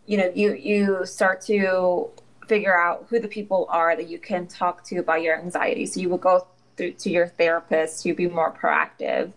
[0.05, 2.09] you know you you start to
[2.47, 5.85] figure out who the people are that you can talk to about your anxiety.
[5.85, 9.31] So you will go through to your therapist to be more proactive.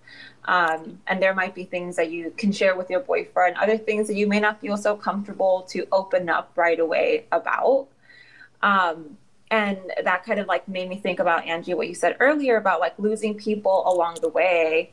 [0.45, 4.09] Um, and there might be things that you can share with your boyfriend other things
[4.09, 7.89] that you may not feel so comfortable to open up right away about.
[8.63, 9.17] Um,
[9.51, 12.81] and that kind of like made me think about angie what you said earlier about
[12.81, 14.91] like losing people along the way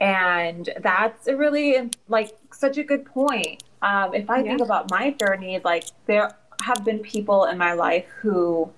[0.00, 4.44] and that's a really like such a good point um, if i yeah.
[4.44, 8.70] think about my journey like there have been people in my life who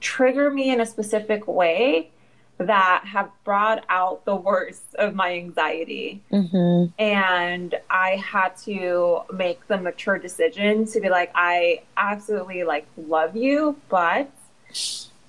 [0.00, 2.10] trigger me in a specific way
[2.58, 6.22] that have brought out the worst of my anxiety.
[6.30, 6.92] Mm-hmm.
[7.00, 13.34] And I had to make the mature decision to be like, I absolutely like love
[13.34, 14.30] you, but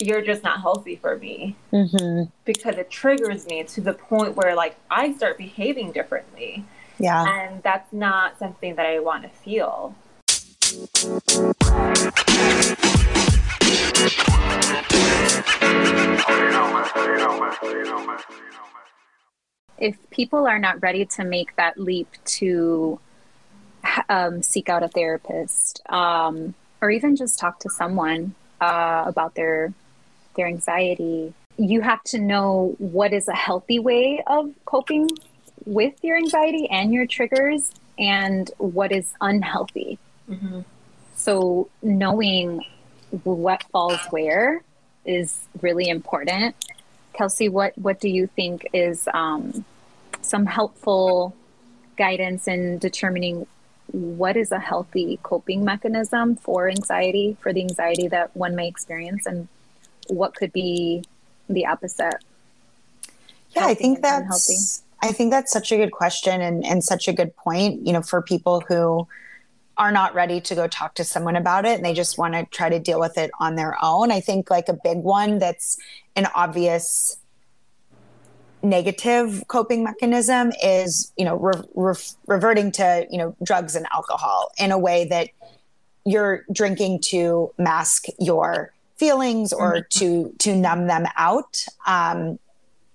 [0.01, 2.23] you're just not healthy for me mm-hmm.
[2.43, 6.65] because it triggers me to the point where like I start behaving differently.
[6.97, 7.23] Yeah.
[7.25, 9.95] And that's not something that I want to feel.
[19.77, 22.99] If people are not ready to make that leap to
[24.09, 29.73] um, seek out a therapist um, or even just talk to someone uh, about their
[30.35, 35.09] their anxiety, you have to know what is a healthy way of coping
[35.65, 39.99] with your anxiety and your triggers and what is unhealthy.
[40.29, 40.61] Mm-hmm.
[41.15, 42.63] So, knowing
[43.23, 44.63] what falls where
[45.05, 46.55] is really important.
[47.13, 49.65] Kelsey, what, what do you think is um,
[50.21, 51.35] some helpful
[51.97, 53.45] guidance in determining
[53.91, 59.25] what is a healthy coping mechanism for anxiety, for the anxiety that one may experience,
[59.25, 59.47] and
[60.07, 61.03] what could be
[61.49, 62.23] the opposite?
[63.55, 64.55] Yeah, I think that's unhealthy?
[65.03, 68.01] I think that's such a good question and, and such a good point, you know,
[68.01, 69.07] for people who
[69.77, 72.45] are not ready to go talk to someone about it and they just want to
[72.45, 74.11] try to deal with it on their own.
[74.11, 75.77] I think like a big one that's
[76.15, 77.17] an obvious
[78.63, 81.95] negative coping mechanism is, you know, re- re-
[82.27, 85.29] reverting to, you know, drugs and alcohol in a way that
[86.05, 89.99] you're drinking to mask your feelings or mm-hmm.
[89.99, 92.37] to to numb them out um,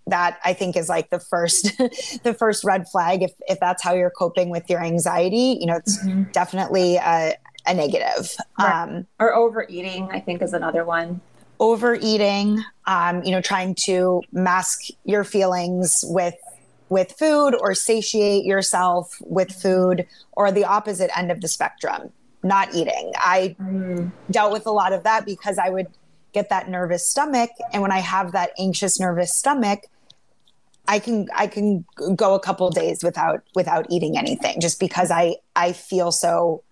[0.06, 1.76] that i think is like the first
[2.22, 5.74] the first red flag if if that's how you're coping with your anxiety you know
[5.74, 6.22] it's mm-hmm.
[6.30, 7.34] definitely a,
[7.66, 8.82] a negative right.
[8.82, 11.20] um, or overeating i think is another one
[11.61, 16.36] overeating, um, you know, trying to mask your feelings with
[16.88, 22.72] with food or satiate yourself with food or the opposite end of the spectrum not
[22.74, 23.12] eating.
[23.16, 24.11] I mm.
[24.30, 25.88] dealt with a lot of that because i would
[26.32, 27.50] get that nervous stomach.
[27.72, 29.80] And when i have that anxious nervous stomach
[30.88, 31.84] i can i can
[32.14, 36.62] go a couple days without without eating anything just because i i feel so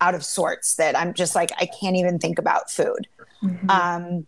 [0.00, 3.06] out of sorts that i'm just like i can't even think about food
[3.44, 3.70] mm-hmm.
[3.70, 4.26] um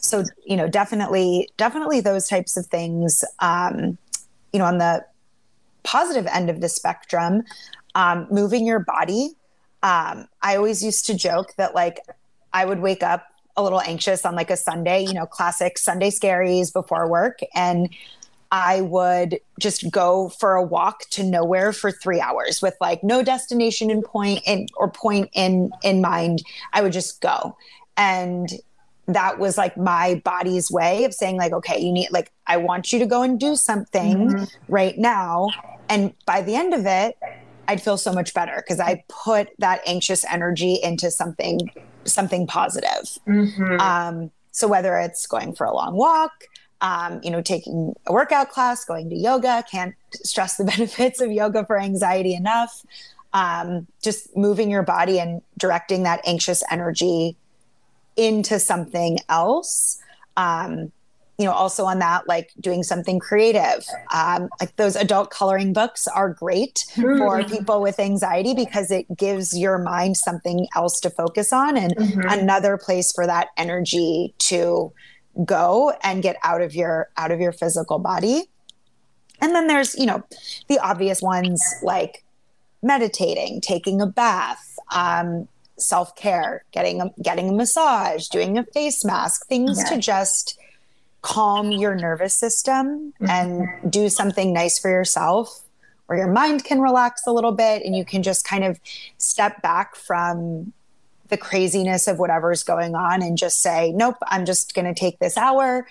[0.00, 3.98] so you know definitely definitely those types of things um
[4.52, 5.04] you know on the
[5.82, 7.42] positive end of the spectrum
[7.94, 9.30] um moving your body
[9.82, 12.00] um i always used to joke that like
[12.52, 13.26] i would wake up
[13.56, 17.88] a little anxious on like a sunday you know classic sunday scaries before work and
[18.50, 23.22] I would just go for a walk to nowhere for three hours with like no
[23.22, 26.42] destination in point in or point in in mind.
[26.72, 27.56] I would just go.
[27.98, 28.50] And
[29.08, 32.92] that was like my body's way of saying like okay you need like i want
[32.92, 34.44] you to go and do something mm-hmm.
[34.72, 35.48] right now
[35.88, 37.18] and by the end of it
[37.66, 41.70] i'd feel so much better because i put that anxious energy into something
[42.04, 43.80] something positive mm-hmm.
[43.80, 46.44] um, so whether it's going for a long walk
[46.80, 51.32] um, you know taking a workout class going to yoga can't stress the benefits of
[51.32, 52.84] yoga for anxiety enough
[53.34, 57.36] um, just moving your body and directing that anxious energy
[58.18, 59.98] into something else.
[60.36, 60.92] Um,
[61.38, 63.86] you know, also on that, like doing something creative.
[64.12, 67.18] Um, like those adult coloring books are great mm-hmm.
[67.18, 71.94] for people with anxiety because it gives your mind something else to focus on and
[71.94, 72.28] mm-hmm.
[72.28, 74.92] another place for that energy to
[75.44, 78.50] go and get out of your out of your physical body.
[79.40, 80.24] And then there's, you know,
[80.66, 82.24] the obvious ones like
[82.82, 85.46] meditating, taking a bath, um,
[85.78, 90.58] self care, getting a, getting a massage, doing a face mask, things to just
[91.22, 93.28] calm your nervous system mm-hmm.
[93.28, 95.62] and do something nice for yourself
[96.06, 98.80] where your mind can relax a little bit and you can just kind of
[99.18, 100.72] step back from
[101.28, 105.18] the craziness of whatever's going on and just say, nope, I'm just going to take
[105.18, 105.86] this hour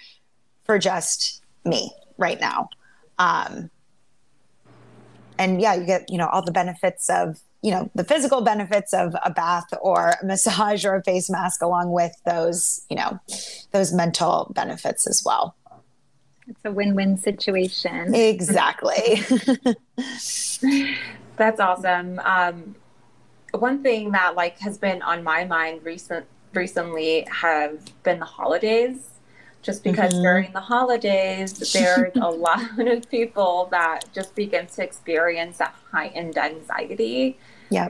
[0.64, 2.70] for just me right now.
[3.20, 3.70] Um,
[5.38, 8.94] and yeah, you get, you know, all the benefits of you know the physical benefits
[8.94, 13.20] of a bath or a massage or a face mask along with those you know
[13.74, 15.54] those mental benefits as well.
[16.48, 18.16] It's a win-win situation.
[18.16, 19.22] Exactly.
[21.36, 22.20] That's awesome.
[22.24, 22.76] Um,
[23.52, 29.10] one thing that like has been on my mind recent recently have been the holidays.
[29.62, 30.22] Just because mm-hmm.
[30.22, 36.38] during the holidays there's a lot of people that just begin to experience that heightened
[36.38, 37.38] anxiety
[37.70, 37.88] yeah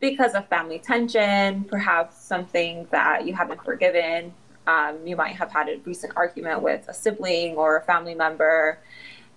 [0.00, 4.32] because of family tension perhaps something that you haven't forgiven
[4.70, 8.78] um, you might have had a recent argument with a sibling or a family member.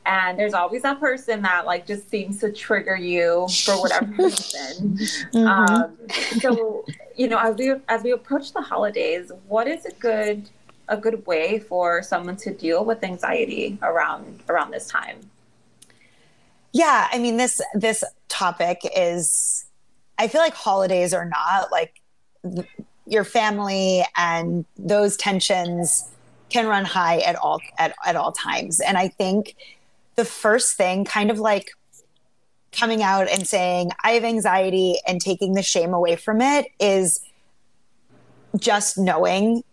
[0.05, 4.97] And there's always that person that like just seems to trigger you for whatever reason.
[4.97, 5.47] Mm-hmm.
[5.47, 5.97] um,
[6.41, 6.85] so
[7.15, 10.49] you know as we as we approach the holidays what is a good
[10.89, 15.19] a good way for someone to deal with anxiety around around this time?
[16.73, 19.65] Yeah i mean this this topic is
[20.17, 22.01] i feel like holidays are not like
[23.05, 26.09] your family and those tensions
[26.49, 28.79] can run high at all at, at all times.
[28.79, 29.55] And i think
[30.15, 31.71] the first thing kind of like
[32.71, 37.19] coming out and saying i have anxiety and taking the shame away from it is
[38.57, 39.63] just knowing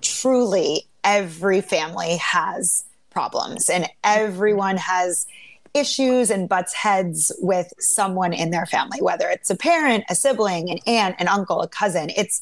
[0.00, 5.26] truly every family has problems and everyone has
[5.74, 10.70] issues and butts heads with someone in their family whether it's a parent a sibling
[10.70, 12.10] an aunt an uncle a cousin.
[12.16, 12.40] It's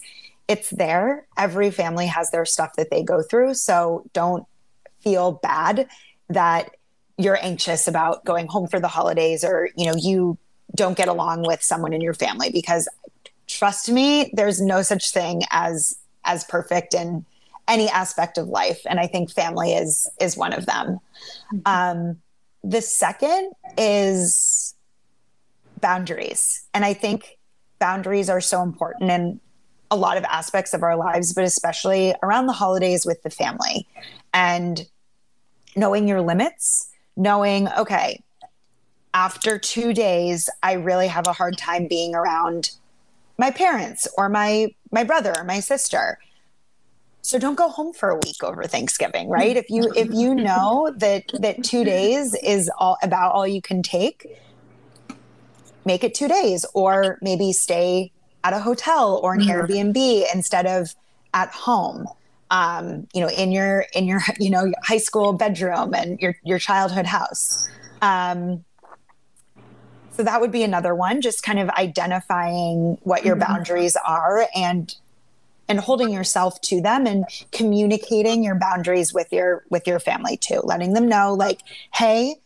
[0.48, 1.26] it's there.
[1.36, 3.54] Every family has their stuff that they go through.
[3.54, 4.46] So don't
[5.00, 5.88] feel bad
[6.28, 6.70] that
[7.18, 10.38] you're anxious about going home for the holidays or you know you
[10.74, 12.88] don't get along with someone in your family because
[13.46, 17.24] trust me there's no such thing as as perfect in
[17.68, 18.80] any aspect of life.
[18.86, 21.00] And i think family is is one of them.
[21.52, 21.60] Mm-hmm.
[21.66, 22.18] um,
[22.66, 24.74] the second is
[25.80, 26.66] boundaries.
[26.74, 27.38] And i think
[27.78, 29.40] boundaries are so important in
[29.90, 33.86] a lot of aspects of our lives but especially around the holidays with the family
[34.34, 34.86] and
[35.76, 38.20] knowing your limits knowing okay
[39.14, 42.70] after two days i really have a hard time being around
[43.38, 46.18] my parents or my my brother or my sister
[47.26, 49.56] so don't go home for a week over Thanksgiving, right?
[49.56, 53.82] If you if you know that that 2 days is all about all you can
[53.82, 54.38] take,
[55.84, 58.12] make it 2 days or maybe stay
[58.44, 59.50] at a hotel or an mm-hmm.
[59.50, 60.94] Airbnb instead of
[61.34, 62.06] at home.
[62.52, 66.60] um, you know, in your in your you know high school bedroom and your your
[66.60, 67.68] childhood house.
[68.02, 68.64] Um,
[70.12, 73.52] so that would be another one, just kind of identifying what your mm-hmm.
[73.52, 74.94] boundaries are and
[75.68, 80.60] and holding yourself to them and communicating your boundaries with your with your family too,
[80.64, 81.60] letting them know like,
[81.94, 82.36] hey,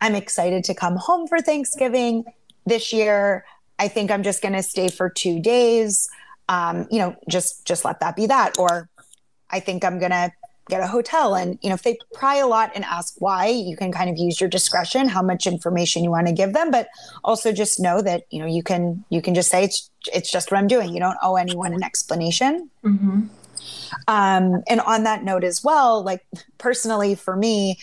[0.00, 2.24] I'm excited to come home for Thanksgiving
[2.66, 3.44] this year.
[3.78, 6.08] I think I'm just going to stay for two days.
[6.48, 8.58] Um, you know, just just let that be that.
[8.58, 8.88] Or
[9.50, 10.32] I think I'm going to
[10.68, 11.34] get a hotel.
[11.34, 14.16] And you know, if they pry a lot and ask why, you can kind of
[14.16, 16.70] use your discretion how much information you want to give them.
[16.70, 16.88] But
[17.22, 20.50] also just know that you know you can you can just say it's it's just
[20.50, 20.92] what I'm doing.
[20.92, 22.70] You don't owe anyone an explanation.
[22.84, 23.22] Mm-hmm.
[24.08, 26.26] Um, and on that note as well, like
[26.58, 27.78] personally for me,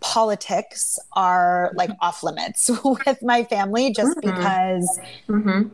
[0.00, 4.30] politics are like off limits with my family just mm-hmm.
[4.30, 4.98] because
[5.28, 5.68] mm-hmm.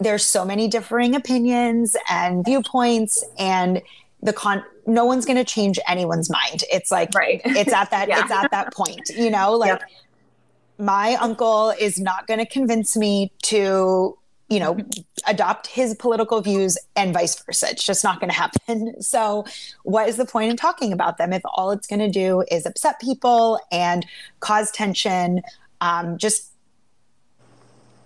[0.00, 3.82] there's so many differing opinions and viewpoints and
[4.22, 7.40] the con no one's going to change anyone's mind it's like right.
[7.44, 8.20] it's at that yeah.
[8.22, 9.82] it's at that point you know like yep.
[10.78, 14.16] my uncle is not going to convince me to
[14.50, 14.76] you know,
[15.28, 17.68] adopt his political views and vice versa.
[17.70, 18.94] It's just not going to happen.
[19.00, 19.44] So,
[19.84, 22.66] what is the point in talking about them if all it's going to do is
[22.66, 24.04] upset people and
[24.40, 25.42] cause tension?
[25.80, 26.50] Um, just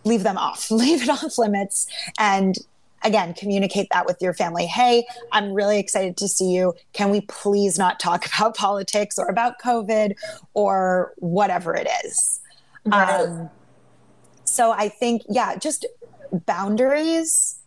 [0.04, 1.86] leave them off, leave it off limits.
[2.18, 2.56] And
[3.04, 4.66] again, communicate that with your family.
[4.66, 6.74] Hey, I'm really excited to see you.
[6.92, 10.14] Can we please not talk about politics or about COVID
[10.54, 12.40] or whatever it is?
[12.84, 13.20] Right.
[13.20, 13.50] Um,
[14.44, 15.86] so I think, yeah, just
[16.46, 17.60] boundaries,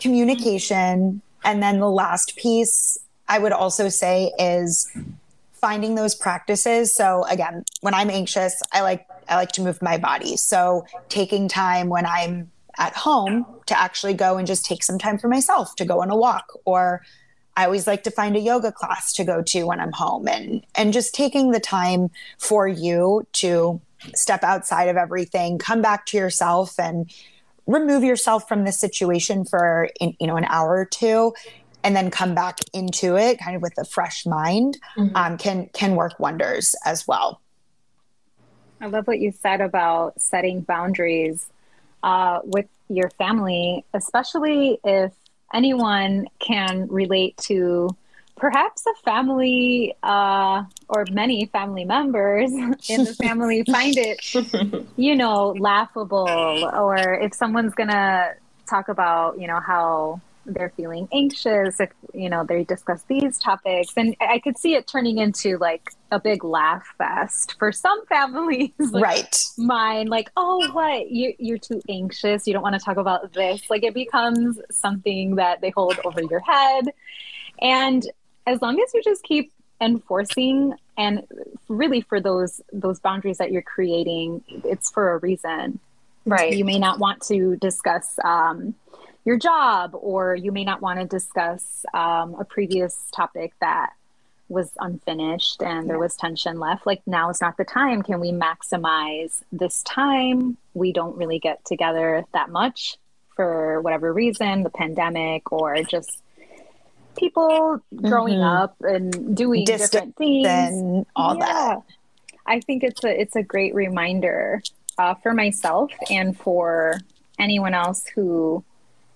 [0.00, 4.90] communication, and then the last piece I would also say is
[5.52, 6.94] finding those practices.
[6.94, 10.36] So again, when I'm anxious, I like I like to move my body.
[10.36, 15.18] So taking time when I'm at home to actually go and just take some time
[15.18, 16.52] for myself to go on a walk.
[16.64, 17.02] Or
[17.56, 20.28] I always like to find a yoga class to go to when I'm home.
[20.28, 23.80] And and just taking the time for you to
[24.14, 27.10] step outside of everything, come back to yourself and
[27.66, 31.32] remove yourself from the situation for you know an hour or two
[31.82, 35.14] and then come back into it kind of with a fresh mind mm-hmm.
[35.16, 37.40] um, can can work wonders as well.
[38.80, 41.46] I love what you said about setting boundaries
[42.04, 45.12] uh, with your family especially if
[45.52, 47.88] anyone can relate to
[48.36, 52.50] perhaps a family uh, or many family members
[52.88, 54.20] in the family find it,
[54.96, 56.70] you know, laughable.
[56.74, 58.34] Or if someone's to
[58.68, 63.92] talk about, you know, how they're feeling anxious, if, you know, they discuss these topics.
[63.96, 68.72] And I could see it turning into like a big laugh fest for some families.
[68.78, 69.44] Like right.
[69.58, 71.10] Mine, like, oh, what?
[71.10, 72.46] You, you're too anxious.
[72.46, 73.68] You don't want to talk about this.
[73.70, 76.90] Like, it becomes something that they hold over your head.
[77.60, 78.04] And
[78.46, 81.26] as long as you just keep enforcing and
[81.68, 85.78] really for those those boundaries that you're creating it's for a reason
[86.24, 88.74] right you may not want to discuss um,
[89.24, 93.92] your job or you may not want to discuss um, a previous topic that
[94.48, 98.30] was unfinished and there was tension left like now is not the time can we
[98.30, 102.98] maximize this time we don't really get together that much
[103.34, 106.20] for whatever reason the pandemic or just
[107.16, 108.42] people growing mm-hmm.
[108.42, 111.46] up and doing different things and all yeah.
[111.46, 111.82] that.
[112.46, 114.62] I think it's a it's a great reminder
[114.98, 117.00] uh, for myself and for
[117.38, 118.64] anyone else who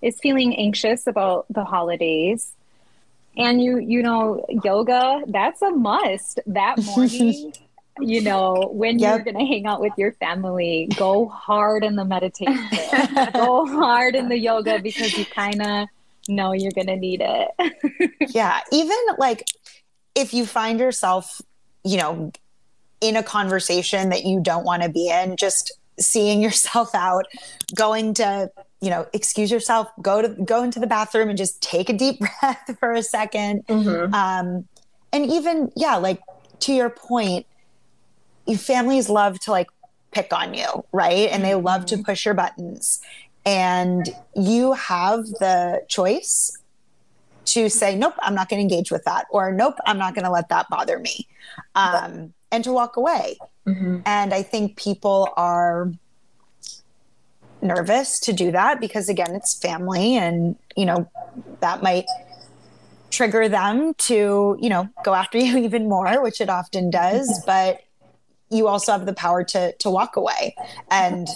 [0.03, 2.53] is feeling anxious about the holidays.
[3.37, 7.53] And you you know yoga that's a must that morning.
[8.01, 9.17] you know when yep.
[9.17, 12.69] you're going to hang out with your family, go hard in the meditation,
[13.33, 15.89] go hard in the yoga because you kind of
[16.29, 18.13] know you're going to need it.
[18.35, 18.61] yeah.
[18.71, 19.45] Even like
[20.15, 21.41] if you find yourself,
[21.85, 22.33] you know,
[23.01, 27.27] in a conversation that you don't want to be in, just seeing yourself out,
[27.75, 31.89] going to, you know, excuse yourself, go to go into the bathroom and just take
[31.89, 34.14] a deep breath for a 2nd mm-hmm.
[34.14, 34.68] Um,
[35.12, 36.20] and even, yeah, like
[36.61, 37.47] to your point,
[38.57, 39.68] families love to like
[40.11, 41.31] pick on you, right?
[41.31, 42.05] And they love to mm-hmm.
[42.05, 43.01] push your buttons
[43.49, 46.57] and you have the choice
[47.47, 50.24] to say nope i'm not going to engage with that or nope i'm not going
[50.24, 51.26] to let that bother me
[51.74, 54.01] um, and to walk away mm-hmm.
[54.05, 55.91] and i think people are
[57.61, 61.09] nervous to do that because again it's family and you know
[61.61, 62.07] that might
[63.11, 67.83] trigger them to you know go after you even more which it often does but
[68.51, 70.55] you also have the power to to walk away
[70.91, 71.29] and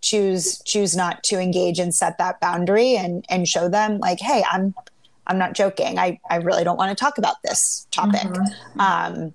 [0.00, 4.42] choose choose not to engage and set that boundary and and show them like hey
[4.50, 4.74] i'm
[5.26, 5.98] I'm not joking.
[5.98, 8.20] I, I really don't want to talk about this topic.
[8.22, 8.80] Mm-hmm.
[8.80, 9.34] Um,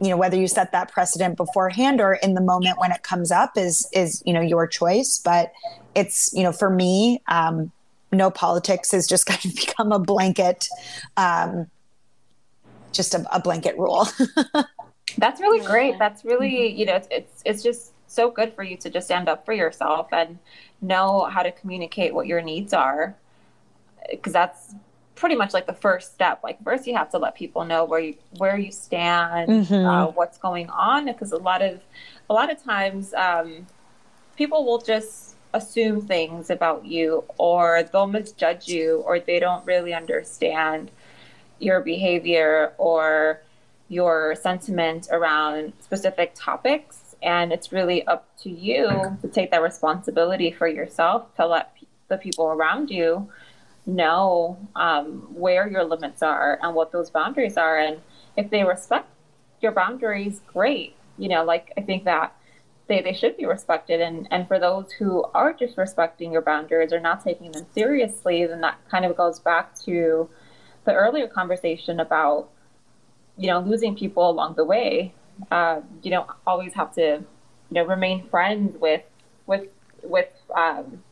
[0.00, 3.30] you know, whether you set that precedent beforehand or in the moment when it comes
[3.30, 5.20] up is, is, you know, your choice.
[5.22, 5.52] But
[5.94, 7.70] it's, you know, for me, um,
[8.10, 10.68] no politics has just kind of become a blanket,
[11.16, 11.68] um,
[12.92, 14.08] just a, a blanket rule.
[15.18, 15.98] That's really great.
[15.98, 19.28] That's really, you know, it's, it's, it's just so good for you to just stand
[19.28, 20.38] up for yourself and
[20.80, 23.16] know how to communicate what your needs are.
[24.22, 24.74] Cause that's
[25.20, 26.40] pretty much like the first step.
[26.42, 29.86] Like first you have to let people know where you, where you stand, mm-hmm.
[29.86, 31.06] uh, what's going on.
[31.06, 31.80] Because a lot of,
[32.28, 33.66] a lot of times, um,
[34.36, 39.92] people will just assume things about you or they'll misjudge you or they don't really
[39.92, 40.90] understand
[41.58, 43.42] your behavior or
[43.88, 47.14] your sentiment around specific topics.
[47.22, 51.76] And it's really up to you to take that responsibility for yourself to let
[52.08, 53.28] the people around you
[53.86, 57.78] know um, where your limits are and what those boundaries are.
[57.78, 58.00] And
[58.36, 59.08] if they respect
[59.60, 60.96] your boundaries, great.
[61.18, 62.34] You know, like I think that
[62.86, 64.00] they, they should be respected.
[64.00, 68.60] And, and for those who are disrespecting your boundaries or not taking them seriously, then
[68.62, 70.28] that kind of goes back to
[70.84, 72.48] the earlier conversation about
[73.40, 75.14] you know, losing people along the way.
[75.50, 77.24] Uh, you don't always have to, you
[77.70, 79.02] know, remain friends with
[79.46, 79.68] with
[80.02, 81.02] with um,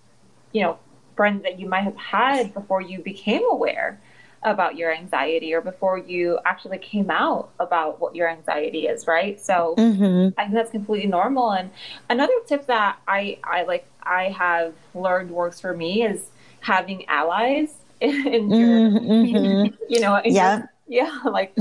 [0.52, 0.78] you know
[1.18, 3.98] friends that you might have had before you became aware
[4.44, 9.40] about your anxiety or before you actually came out about what your anxiety is right
[9.40, 10.28] so mm-hmm.
[10.38, 11.70] i think that's completely normal and
[12.08, 17.74] another tip that i i like i have learned works for me is having allies
[18.00, 19.74] in, your mm-hmm.
[19.88, 21.52] you know yeah yeah like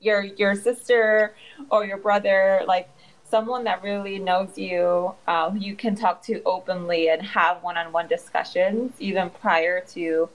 [0.00, 1.36] your your sister
[1.70, 2.88] or your brother like
[3.34, 8.92] someone that really knows you uh, you can talk to openly and have one-on-one discussions
[9.00, 10.28] even prior to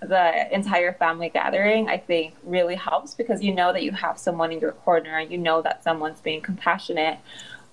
[0.00, 4.50] the entire family gathering i think really helps because you know that you have someone
[4.50, 5.18] in your corner.
[5.18, 7.18] And you know that someone's being compassionate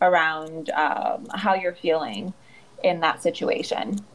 [0.02, 2.34] around um, how you're feeling
[2.84, 4.06] in that situation.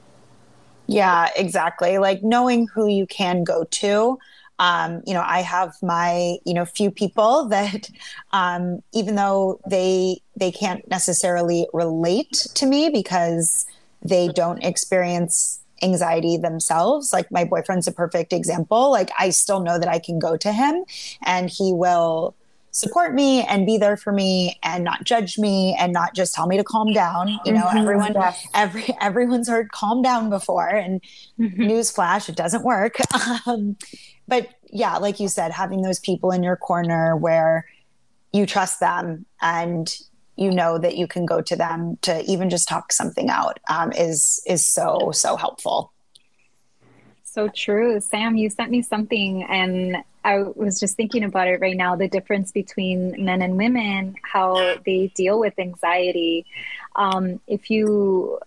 [0.86, 1.96] Yeah exactly.
[1.96, 4.18] Like knowing who you can go to
[4.58, 7.90] um, you know, I have my, you know, few people that,
[8.32, 13.66] um, even though they they can't necessarily relate to me because
[14.02, 17.12] they don't experience anxiety themselves.
[17.12, 18.90] Like my boyfriend's a perfect example.
[18.90, 20.84] Like I still know that I can go to him
[21.22, 22.34] and he will
[22.70, 26.48] support me and be there for me and not judge me and not just tell
[26.48, 27.38] me to calm down.
[27.44, 27.78] You know, mm-hmm.
[27.78, 28.16] everyone
[28.52, 31.00] every everyone's heard calm down before and
[31.38, 31.62] mm-hmm.
[31.62, 32.96] newsflash, it doesn't work.
[33.46, 33.76] Um,
[34.26, 37.66] but yeah, like you said, having those people in your corner where
[38.32, 39.94] you trust them and
[40.36, 43.92] you know that you can go to them to even just talk something out um,
[43.92, 45.92] is is so so helpful.
[47.22, 48.36] So true, Sam.
[48.36, 51.96] You sent me something, and I was just thinking about it right now.
[51.96, 56.46] The difference between men and women, how they deal with anxiety.
[56.96, 58.38] Um, if you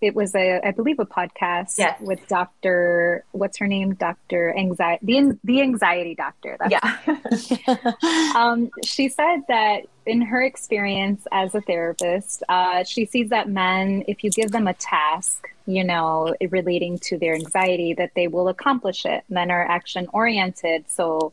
[0.00, 2.00] it was a I believe a podcast yes.
[2.00, 3.24] with Dr.
[3.32, 3.94] what's her name?
[3.94, 4.56] Dr.
[4.56, 6.56] Anxiety the the anxiety doctor.
[6.58, 8.32] That's yeah.
[8.34, 14.04] um, she said that in her experience as a therapist, uh, she sees that men,
[14.08, 18.48] if you give them a task, you know, relating to their anxiety, that they will
[18.48, 19.24] accomplish it.
[19.28, 21.32] Men are action oriented, so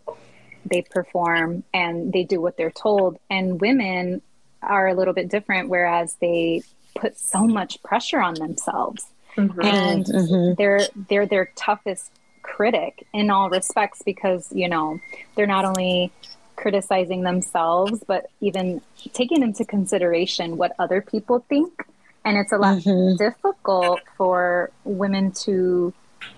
[0.66, 3.18] they perform and they do what they're told.
[3.30, 4.22] And women
[4.62, 6.64] are a little bit different, whereas they
[6.98, 9.62] put so much pressure on themselves mm-hmm.
[9.62, 10.54] and mm-hmm.
[10.58, 15.00] they're they're their toughest critic in all respects because you know
[15.36, 16.12] they're not only
[16.56, 18.82] criticizing themselves but even
[19.14, 21.86] taking into consideration what other people think
[22.26, 23.16] and it's a lot mm-hmm.
[23.18, 25.94] difficult for women to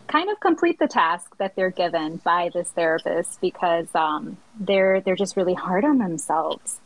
[0.07, 5.15] kind of complete the task that they're given by this therapist because um, they're they're
[5.15, 6.79] just really hard on themselves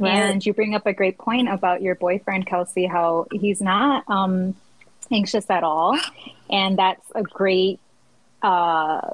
[0.00, 0.14] Right.
[0.14, 4.54] And you bring up a great point about your boyfriend, Kelsey, how he's not um,
[5.10, 5.98] anxious at all.
[6.48, 7.78] And that's a great
[8.42, 9.10] uh,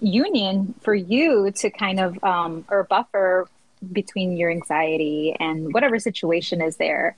[0.00, 3.48] union for you to kind of, um, or buffer
[3.92, 7.16] between your anxiety and whatever situation is there.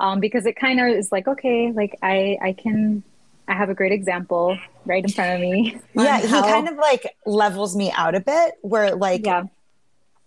[0.00, 3.02] Um, because it kind of is like, okay, like I, I can,
[3.46, 5.78] I have a great example right in front of me.
[5.94, 9.44] Yeah, he kind of like levels me out a bit where like, yeah.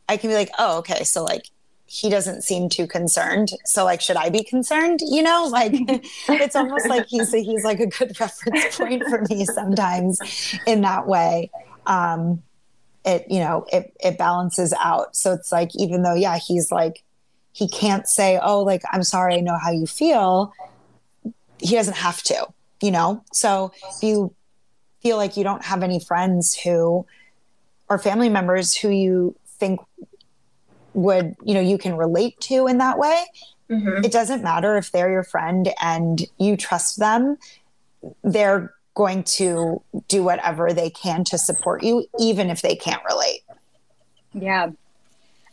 [0.08, 1.46] I can be like, oh, okay, so like
[1.92, 3.50] he doesn't seem too concerned.
[3.66, 5.02] So like, should I be concerned?
[5.06, 5.74] You know, like
[6.30, 10.82] it's almost like he's a, he's like a good reference point for me sometimes in
[10.82, 11.52] that way.
[11.86, 12.44] Um,
[13.04, 15.18] it you know it it balances out.
[15.18, 17.04] So it's like even though yeah he's like
[17.52, 20.54] he can't say oh like I'm sorry I know how you feel.
[21.58, 22.48] He doesn't have to,
[22.82, 23.22] you know.
[23.34, 24.34] So if you
[25.02, 27.06] feel like you don't have any friends who
[27.90, 29.82] or family members who you think
[30.94, 33.26] would you know you can relate to in that way.
[33.70, 34.04] Mm-hmm.
[34.04, 37.38] it doesn't matter if they're your friend and you trust them
[38.22, 43.42] they're going to do whatever they can to support you even if they can't relate.
[44.34, 44.72] Yeah.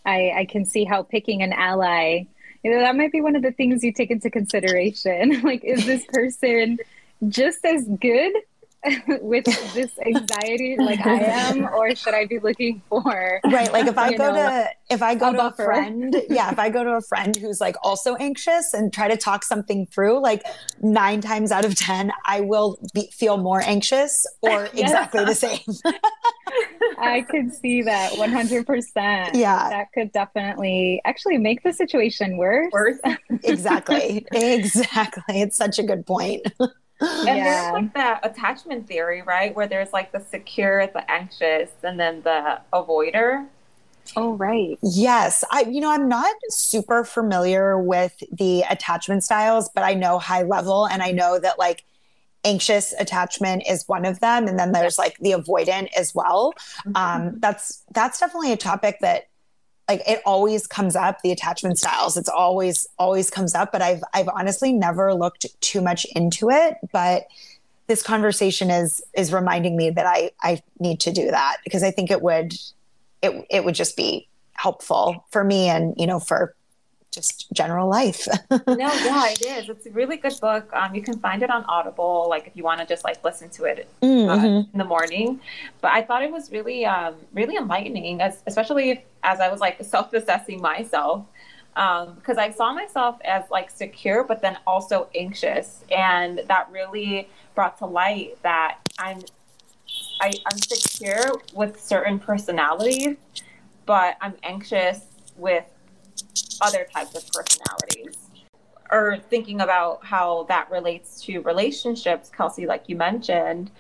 [0.05, 2.25] I i can see how picking an ally
[2.65, 5.41] you know that might be one of the things you take into consideration.
[5.45, 6.79] Like is this person
[7.29, 8.33] just as good
[9.21, 13.73] with this anxiety like I am, or should I be looking for right?
[13.73, 15.63] Like if I go know, to if I go to buffer.
[15.63, 19.09] a friend, yeah, if I go to a friend who's like also anxious and try
[19.09, 20.45] to talk something through, like
[20.81, 25.61] nine times out of ten, I will be, feel more anxious or exactly the same.
[26.99, 29.35] I could see that one hundred percent.
[29.35, 32.73] Yeah, that could definitely actually make the situation worse.
[32.73, 32.99] Worse.
[33.43, 34.27] exactly.
[34.59, 35.43] Exactly.
[35.43, 36.47] It's such a good point.
[37.01, 37.45] And yeah.
[37.45, 39.55] there's like that attachment theory, right?
[39.55, 43.47] Where there's like the secure, the anxious, and then the avoider.
[44.17, 44.79] Oh, right.
[44.83, 45.45] Yes.
[45.53, 50.43] I, you know, I'm not super familiar with the attachment styles, but I know high
[50.43, 51.85] level and I know that like
[52.45, 54.49] anxious attachment is one of them.
[54.49, 56.55] And then there's like the avoidant as well.
[56.87, 56.97] Mm-hmm.
[56.97, 59.28] Um, that's, that's definitely a topic that
[59.89, 64.03] like it always comes up the attachment styles it's always always comes up but i've
[64.15, 67.27] i've honestly never looked too much into it but
[67.87, 71.91] this conversation is is reminding me that i i need to do that because i
[71.91, 72.55] think it would
[73.23, 76.55] it it would just be helpful for me and you know for
[77.11, 78.27] just general life.
[78.51, 79.69] no, yeah, it is.
[79.69, 80.71] It's a really good book.
[80.73, 83.49] Um, you can find it on Audible, like if you want to just like listen
[83.51, 84.71] to it uh, mm-hmm.
[84.73, 85.41] in the morning.
[85.81, 89.61] But I thought it was really, um, really enlightening, as, especially if, as I was
[89.61, 91.27] like self-assessing myself,
[91.75, 97.29] because um, I saw myself as like secure, but then also anxious, and that really
[97.55, 99.21] brought to light that I'm,
[100.21, 103.17] I, I'm secure with certain personalities,
[103.87, 105.01] but I'm anxious
[105.37, 105.65] with
[106.61, 108.17] other types of personalities.
[108.91, 113.71] Or thinking about how that relates to relationships kelsey like you mentioned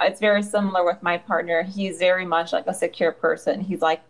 [0.00, 1.62] it's very similar with my partner.
[1.62, 3.60] He's very much like a secure person.
[3.60, 4.02] He's like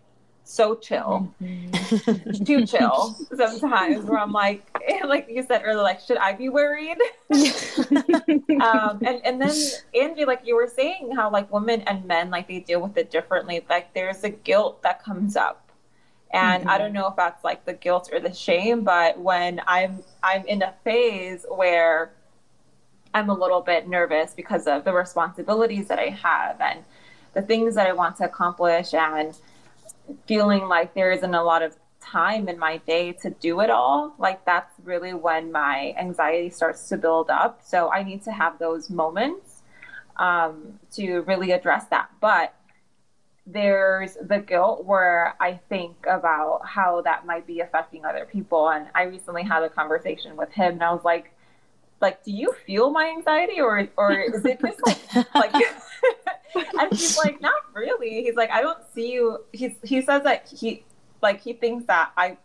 [0.45, 1.33] so chill.
[1.41, 2.45] Mm-hmm.
[2.45, 4.68] too chill sometimes where i'm like
[5.05, 6.99] like you said earlier like should i be worried?
[8.61, 9.55] Um, and, and then
[9.95, 13.11] angie like you were saying how like women and men like they deal with it
[13.11, 13.64] differently.
[13.68, 15.72] Like there's a guilt that comes up
[16.33, 16.70] and mm-hmm.
[16.70, 20.45] i don't know if that's like the guilt or the shame but when i'm i'm
[20.47, 22.12] in a phase where
[23.14, 26.80] i'm a little bit nervous because of the responsibilities that i have and
[27.35, 29.37] the things that i want to accomplish and
[30.26, 34.12] feeling like there isn't a lot of time in my day to do it all
[34.18, 38.59] like that's really when my anxiety starts to build up so i need to have
[38.59, 39.62] those moments
[40.16, 42.55] um, to really address that but
[43.47, 48.68] there's the guilt where I think about how that might be affecting other people.
[48.70, 51.32] And I recently had a conversation with him and I was like,
[52.01, 55.55] like, do you feel my anxiety or or is it just like like
[56.55, 58.22] and he's like, not really.
[58.22, 60.84] He's like, I don't see you he's he says that he
[61.20, 62.38] like he thinks that I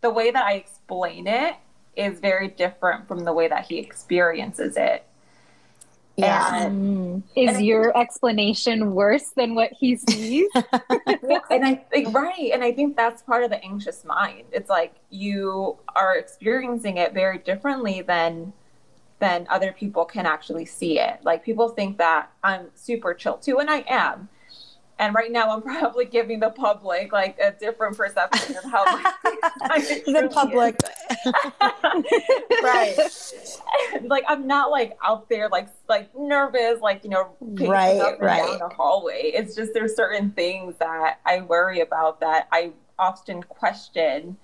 [0.00, 1.56] the way that I explain it
[1.96, 5.04] is very different from the way that he experiences it.
[6.16, 6.64] Yeah.
[6.64, 7.22] And, mm.
[7.36, 10.48] is and your think, explanation worse than what he sees?
[10.54, 12.50] and I think, right.
[12.52, 14.44] And I think that's part of the anxious mind.
[14.50, 18.52] It's like you are experiencing it very differently than
[19.18, 21.20] than other people can actually see it.
[21.22, 24.28] Like people think that I'm super chill too, and I am.
[24.98, 30.30] And right now, I'm probably giving the public like a different perception of how the
[30.32, 30.78] public,
[32.62, 32.96] right?
[34.08, 38.46] like I'm not like out there like like nervous, like you know, right, up right.
[38.46, 39.32] down the hallway.
[39.34, 44.36] It's just there's certain things that I worry about that I often question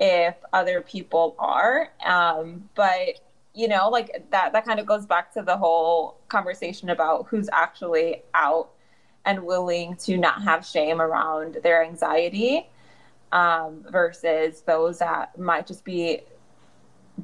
[0.00, 1.90] if other people are.
[2.04, 3.20] Um, but
[3.54, 7.48] you know, like that that kind of goes back to the whole conversation about who's
[7.52, 8.70] actually out
[9.24, 12.68] and willing to not have shame around their anxiety
[13.32, 16.20] um, versus those that might just be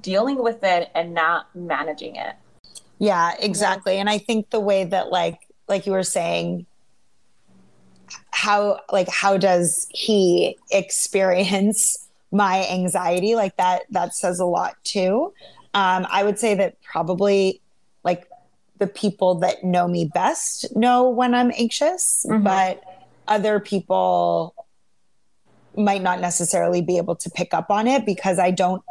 [0.01, 2.35] dealing with it and not managing it.
[2.99, 3.97] Yeah, exactly.
[3.97, 5.39] And I think the way that like
[5.69, 6.67] like you were saying
[8.31, 15.33] how like how does he experience my anxiety like that that says a lot too.
[15.75, 17.61] Um I would say that probably
[18.05, 18.29] like
[18.81, 22.43] the people that know me best know when I'm anxious, mm-hmm.
[22.43, 22.83] but
[23.29, 24.55] other people
[25.77, 28.83] might not necessarily be able to pick up on it because I don't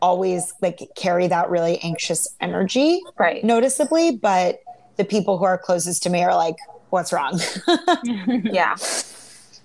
[0.00, 4.60] always like carry that really anxious energy right noticeably but
[4.96, 6.56] the people who are closest to me are like,
[6.90, 7.40] what's wrong?
[8.44, 8.76] yeah.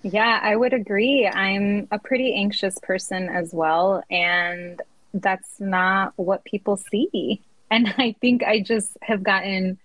[0.01, 1.27] Yeah, I would agree.
[1.27, 4.03] I'm a pretty anxious person as well.
[4.09, 4.81] And
[5.13, 7.41] that's not what people see.
[7.71, 9.77] And I think I just have gotten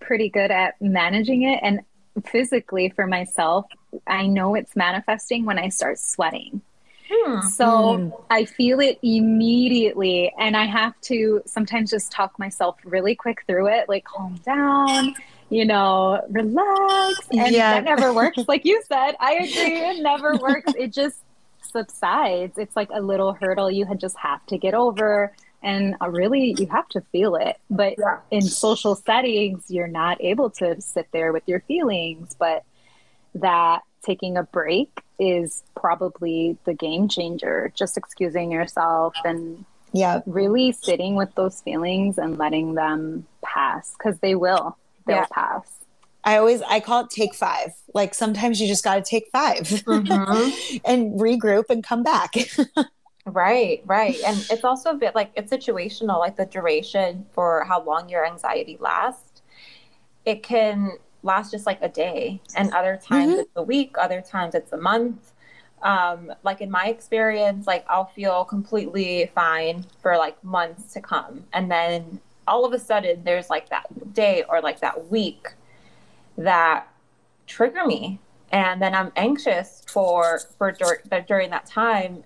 [0.00, 1.60] pretty good at managing it.
[1.62, 1.80] And
[2.24, 3.66] physically for myself,
[4.06, 6.60] I know it's manifesting when I start sweating.
[7.10, 7.46] Hmm.
[7.46, 8.08] So hmm.
[8.30, 10.32] I feel it immediately.
[10.38, 15.14] And I have to sometimes just talk myself really quick through it, like calm down,
[15.50, 17.28] you know, relax.
[17.30, 17.74] And yeah.
[17.74, 18.38] that never works.
[18.48, 19.78] Like you said, I agree.
[19.78, 20.72] It never works.
[20.78, 21.18] It just
[21.60, 22.58] subsides.
[22.58, 25.32] It's like a little hurdle you had just have to get over.
[25.62, 27.56] And uh, really, you have to feel it.
[27.70, 28.18] But yeah.
[28.30, 32.34] in social settings, you're not able to sit there with your feelings.
[32.38, 32.64] But
[33.34, 37.72] that taking a break is probably the game changer.
[37.74, 44.18] Just excusing yourself and yeah, really sitting with those feelings and letting them pass because
[44.20, 44.76] they will.
[45.06, 45.26] They'll yeah.
[45.30, 45.82] pass.
[46.24, 47.72] I always I call it take five.
[47.94, 50.76] Like sometimes you just got to take 5 mm-hmm.
[50.84, 52.34] and regroup and come back.
[53.26, 56.18] right, right, and it's also a bit like it's situational.
[56.18, 59.42] Like the duration for how long your anxiety lasts,
[60.24, 60.92] it can
[61.22, 63.40] last just like a day, and other times mm-hmm.
[63.40, 65.32] it's a week, other times it's a month.
[65.82, 71.44] Um, like in my experience, like I'll feel completely fine for like months to come,
[71.52, 75.48] and then all of a sudden there's like that day or like that week
[76.36, 76.88] that
[77.46, 78.18] trigger me
[78.50, 82.22] and then i'm anxious for for dur- during that time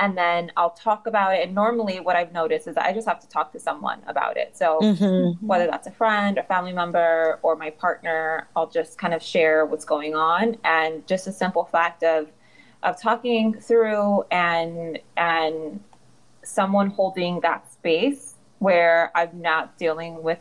[0.00, 1.44] and then i'll talk about it.
[1.44, 4.56] And normally what i've noticed is i just have to talk to someone about it.
[4.56, 5.46] So mm-hmm.
[5.46, 9.64] whether that's a friend a family member or my partner i'll just kind of share
[9.66, 10.56] what's going on.
[10.64, 12.28] And just a simple fact of
[12.82, 15.80] of talking through and and
[16.42, 20.38] someone holding that space where i'm not dealing with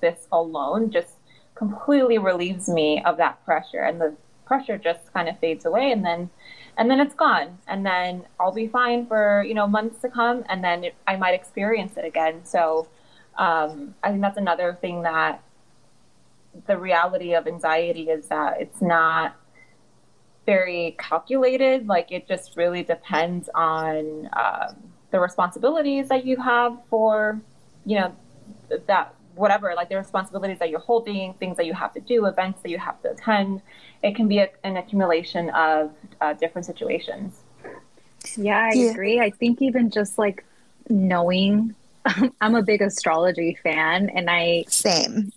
[0.00, 1.14] this alone just
[1.56, 3.80] completely relieves me of that pressure.
[3.80, 4.14] And the
[4.44, 5.90] pressure just kind of fades away.
[5.90, 6.30] And then
[6.76, 7.58] and then it's gone.
[7.66, 11.16] And then i'll be fine for you know months to come and then it, i
[11.16, 12.44] might experience it again.
[12.44, 12.88] So
[13.36, 15.42] um, i think that's another thing that
[16.66, 19.36] the reality of anxiety is that it's not
[20.46, 21.86] very calculated.
[21.86, 24.76] Like it just really depends on um,
[25.10, 27.40] the responsibilities that you have for
[27.84, 28.16] you know
[28.86, 32.62] that whatever, like the responsibilities that you're holding, things that you have to do, events
[32.62, 33.62] that you have to attend.
[34.02, 37.42] It can be a, an accumulation of uh, different situations.
[38.36, 38.90] Yeah, I yeah.
[38.90, 39.20] agree.
[39.20, 40.44] I think even just like
[40.88, 41.74] knowing
[42.40, 45.32] I'm a big astrology fan, and I same.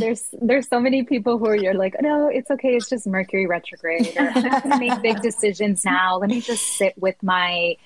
[0.00, 3.46] there's there's so many people who are you're like, no, it's okay, it's just Mercury
[3.46, 4.16] retrograde.
[4.16, 6.18] Or I'm not gonna make big decisions now.
[6.18, 7.76] Let me just sit with my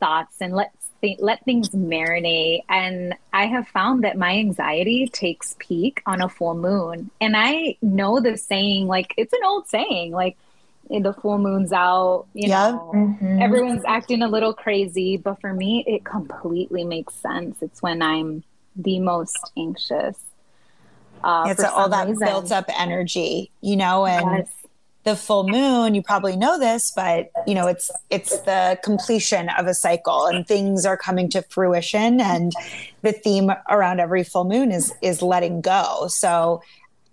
[0.00, 0.72] thoughts and let
[1.06, 2.64] th- let things marinate.
[2.68, 7.10] And I have found that my anxiety takes peak on a full moon.
[7.20, 10.36] And I know the saying, like, it's an old saying, like,
[10.88, 12.70] the full moon's out, you yeah.
[12.70, 13.42] know, mm-hmm.
[13.42, 15.16] everyone's acting a little crazy.
[15.16, 17.60] But for me, it completely makes sense.
[17.60, 18.44] It's when I'm
[18.76, 20.18] the most anxious.
[21.24, 22.26] Uh, it's all that reason.
[22.26, 24.48] built up energy, you know, and yes
[25.06, 29.68] the full moon you probably know this but you know it's it's the completion of
[29.68, 32.52] a cycle and things are coming to fruition and
[33.02, 36.60] the theme around every full moon is is letting go so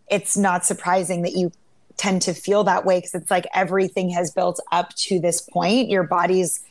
[0.10, 1.52] it's not surprising that you
[1.96, 5.88] tend to feel that way because it's like everything has built up to this point
[5.88, 6.62] your body's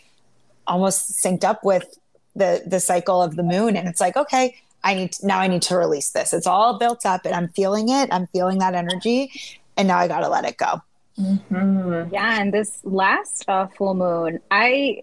[0.66, 2.00] almost synced up with
[2.34, 5.46] the the cycle of the moon and it's like okay I need to, now I
[5.46, 6.32] need to release this.
[6.32, 8.08] It's all built up and I'm feeling it.
[8.10, 9.30] I'm feeling that energy
[9.76, 10.82] and now I got to let it go.
[11.18, 12.14] Mm-hmm.
[12.14, 15.02] Yeah, and this last uh, full moon, I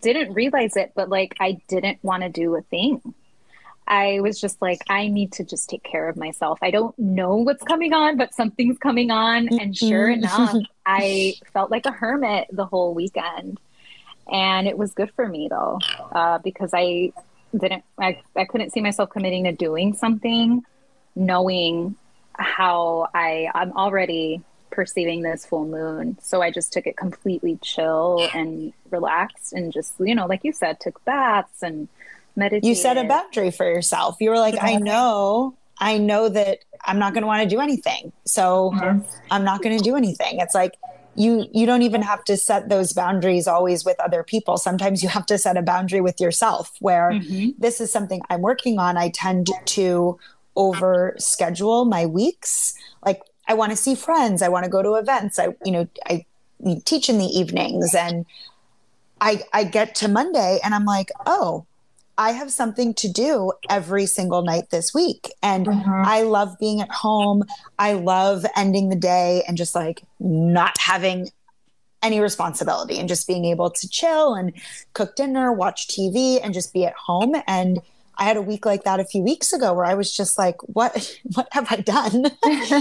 [0.00, 3.14] didn't realize it, but like I didn't want to do a thing.
[3.86, 6.58] I was just like, I need to just take care of myself.
[6.60, 9.48] I don't know what's coming on, but something's coming on.
[9.58, 10.24] And sure mm-hmm.
[10.24, 13.58] enough, I felt like a hermit the whole weekend.
[14.30, 15.78] And it was good for me though,
[16.12, 17.12] uh, because I
[17.56, 20.62] didn't, I, I couldn't see myself committing to doing something,
[21.16, 21.96] knowing
[22.34, 26.18] how I, I'm already perceiving this full moon.
[26.20, 30.52] So I just took it completely chill and relaxed and just, you know, like you
[30.52, 31.88] said, took baths and
[32.36, 32.66] meditated.
[32.66, 34.16] You set a boundary for yourself.
[34.20, 37.60] You were like, I know, I know that I'm not going to want to do
[37.60, 38.12] anything.
[38.24, 39.06] So mm-hmm.
[39.30, 40.40] I'm not going to do anything.
[40.40, 40.74] It's like,
[41.18, 45.08] you you don't even have to set those boundaries always with other people sometimes you
[45.08, 47.50] have to set a boundary with yourself where mm-hmm.
[47.58, 50.16] this is something i'm working on i tend to
[50.54, 54.42] over schedule my weeks like I want to see friends.
[54.42, 55.38] I want to go to events.
[55.38, 56.24] I, you know, I
[56.84, 58.26] teach in the evenings and
[59.20, 61.66] I, I get to Monday and I'm like, oh,
[62.18, 65.32] I have something to do every single night this week.
[65.42, 66.02] And mm-hmm.
[66.04, 67.44] I love being at home.
[67.78, 71.30] I love ending the day and just like not having
[72.02, 74.52] any responsibility and just being able to chill and
[74.94, 77.34] cook dinner, watch TV, and just be at home.
[77.46, 77.80] And
[78.18, 80.56] I had a week like that a few weeks ago where I was just like,
[80.62, 82.26] what what have I done?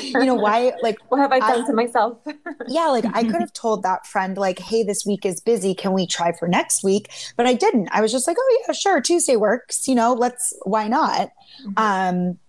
[0.02, 2.18] you know, why like what have I done I, to myself?
[2.68, 5.76] yeah, like I could have told that friend, like, hey, this week is busy.
[5.76, 7.10] Can we try for next week?
[7.36, 7.90] But I didn't.
[7.92, 11.32] I was just like, oh yeah, sure, Tuesday works, you know, let's why not?
[11.66, 11.74] Mm-hmm.
[11.78, 12.40] Um,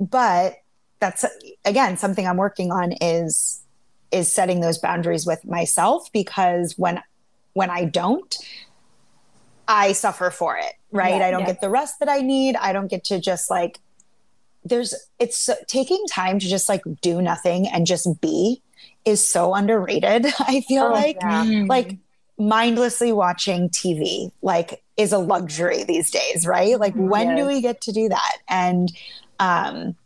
[0.00, 0.56] but
[0.98, 1.24] that's
[1.64, 3.62] again something I'm working on is
[4.10, 7.02] is setting those boundaries with myself because when
[7.52, 8.36] when I don't,
[9.68, 11.16] I suffer for it, right?
[11.16, 11.46] Yeah, I don't yeah.
[11.46, 12.56] get the rest that I need.
[12.56, 13.80] I don't get to just like
[14.64, 18.62] there's it's taking time to just like do nothing and just be
[19.04, 20.26] is so underrated.
[20.40, 21.44] I feel oh, like yeah.
[21.44, 21.66] Mm-hmm.
[21.66, 21.96] like
[22.38, 26.78] mindlessly watching TV like is a luxury these days, right?
[26.78, 27.38] Like when yes.
[27.38, 28.38] do we get to do that?
[28.48, 28.92] And
[29.38, 29.96] um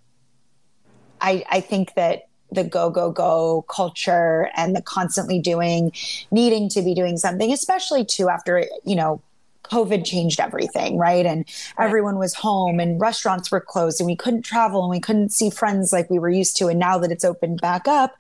[1.21, 5.93] I I think that the go go go culture and the constantly doing
[6.31, 9.23] needing to be doing something especially too after you know
[9.71, 11.27] covid changed everything right?
[11.27, 11.45] And
[11.79, 15.51] everyone was home and restaurants were closed and we couldn't travel and we couldn't see
[15.51, 16.69] friends like we were used to.
[16.69, 18.17] And now that it's opened back up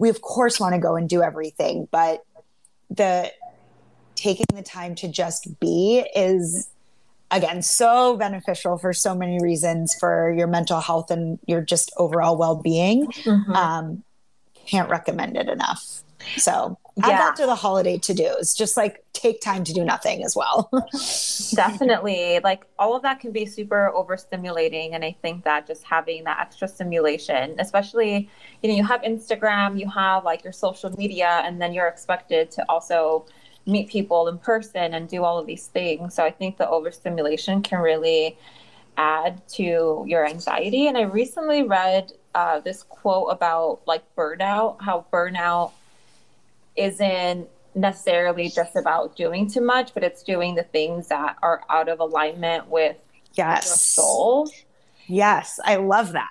[0.00, 1.86] we of course want to go and do everything.
[1.92, 2.24] But
[2.88, 3.30] the
[4.16, 6.68] taking the time to just be is
[7.30, 12.36] again so beneficial for so many reasons for your mental health and your just overall
[12.36, 13.06] well-being.
[13.06, 13.52] Mm-hmm.
[13.52, 14.02] um,
[14.66, 16.02] can't recommend it enough.
[16.36, 17.18] So add yeah.
[17.18, 20.70] that to the holiday to-dos just like take time to do nothing as well
[21.54, 26.24] definitely like all of that can be super overstimulating and i think that just having
[26.24, 28.28] that extra stimulation especially
[28.62, 32.50] you know you have instagram you have like your social media and then you're expected
[32.50, 33.24] to also
[33.66, 36.14] meet people in person and do all of these things.
[36.14, 38.36] So I think the overstimulation can really
[38.96, 40.88] add to your anxiety.
[40.88, 45.72] And I recently read uh, this quote about like burnout, how burnout
[46.76, 51.88] isn't necessarily just about doing too much, but it's doing the things that are out
[51.88, 52.96] of alignment with
[53.34, 53.66] yes.
[53.66, 54.50] your soul.
[55.06, 56.30] Yes, I love that.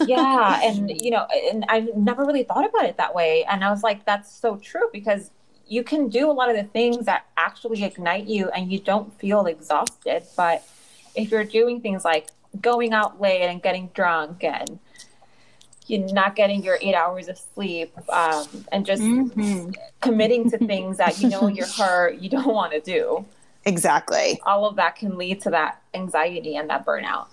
[0.06, 3.70] yeah, and you know, and I never really thought about it that way, and I
[3.70, 5.30] was like, that's so true because
[5.68, 9.12] you can do a lot of the things that actually ignite you and you don't
[9.20, 10.22] feel exhausted.
[10.36, 10.66] But
[11.14, 14.78] if you're doing things like going out late and getting drunk and
[15.88, 19.70] you're not getting your eight hours of sleep um, and just mm-hmm.
[20.00, 23.24] committing to things that you know your heart you don't want to do.
[23.64, 24.40] Exactly.
[24.46, 27.26] All of that can lead to that anxiety and that burnout.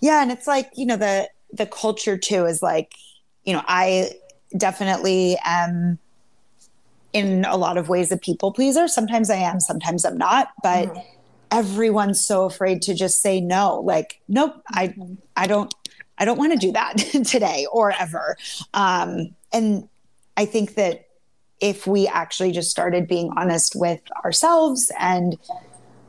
[0.00, 0.22] Yeah.
[0.22, 2.94] And it's like, you know, the, the culture too is like,
[3.44, 4.12] you know, I
[4.56, 5.98] definitely am
[7.12, 8.88] in a lot of ways a people pleaser.
[8.88, 11.00] Sometimes I am, sometimes I'm not, but mm-hmm.
[11.50, 13.80] everyone's so afraid to just say no.
[13.80, 14.94] Like, nope, I
[15.36, 15.72] I don't
[16.18, 18.36] I don't want to do that today or ever.
[18.74, 19.88] Um, and
[20.36, 21.06] I think that
[21.60, 25.36] if we actually just started being honest with ourselves and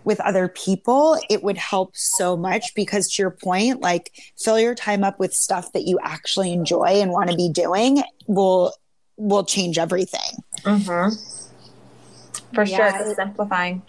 [0.04, 4.76] with other people, it would help so much because to your point, like fill your
[4.76, 8.74] time up with stuff that you actually enjoy and want to be doing will
[9.18, 10.44] will change everything.
[10.64, 11.16] Mm-hmm.
[12.56, 13.82] For yeah, sure, it's simplifying.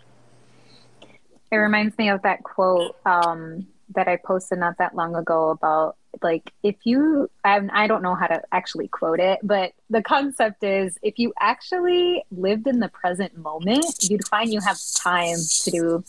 [1.50, 5.96] It reminds me of that quote um, that I posted not that long ago about
[6.22, 10.64] like if you I, I don't know how to actually quote it but the concept
[10.64, 15.70] is if you actually lived in the present moment you'd find you have time to
[15.70, 16.04] do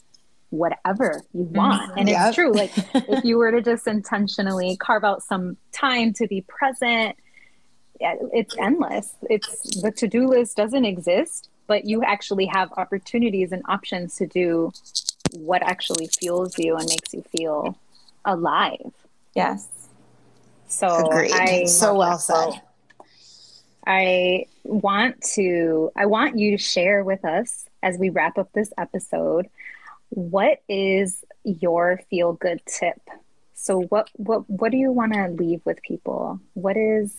[0.49, 1.55] whatever you mm-hmm.
[1.55, 2.27] want and yep.
[2.27, 6.41] it's true like if you were to just intentionally carve out some time to be
[6.41, 7.15] present
[8.01, 9.15] it's endless.
[9.29, 14.71] It's the to-do list doesn't exist, but you actually have opportunities and options to do
[15.33, 17.77] what actually fuels you and makes you feel
[18.25, 18.91] alive.
[19.35, 19.67] Yes.
[20.72, 21.34] So Agreed.
[21.34, 22.61] I so well said.
[23.86, 28.72] I want to I want you to share with us as we wrap up this
[28.78, 29.49] episode
[30.09, 33.01] what is your feel good tip?
[33.53, 36.39] So what what what do you want to leave with people?
[36.53, 37.15] What is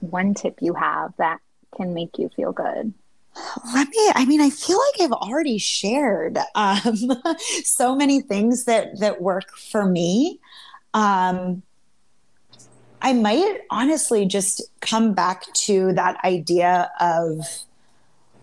[0.00, 1.38] one tip you have that
[1.76, 2.92] can make you feel good?
[3.72, 7.22] Let me, I mean, I feel like I've already shared um,
[7.64, 10.40] so many things that that work for me.
[10.92, 11.62] Um,
[13.02, 17.46] I might honestly just come back to that idea of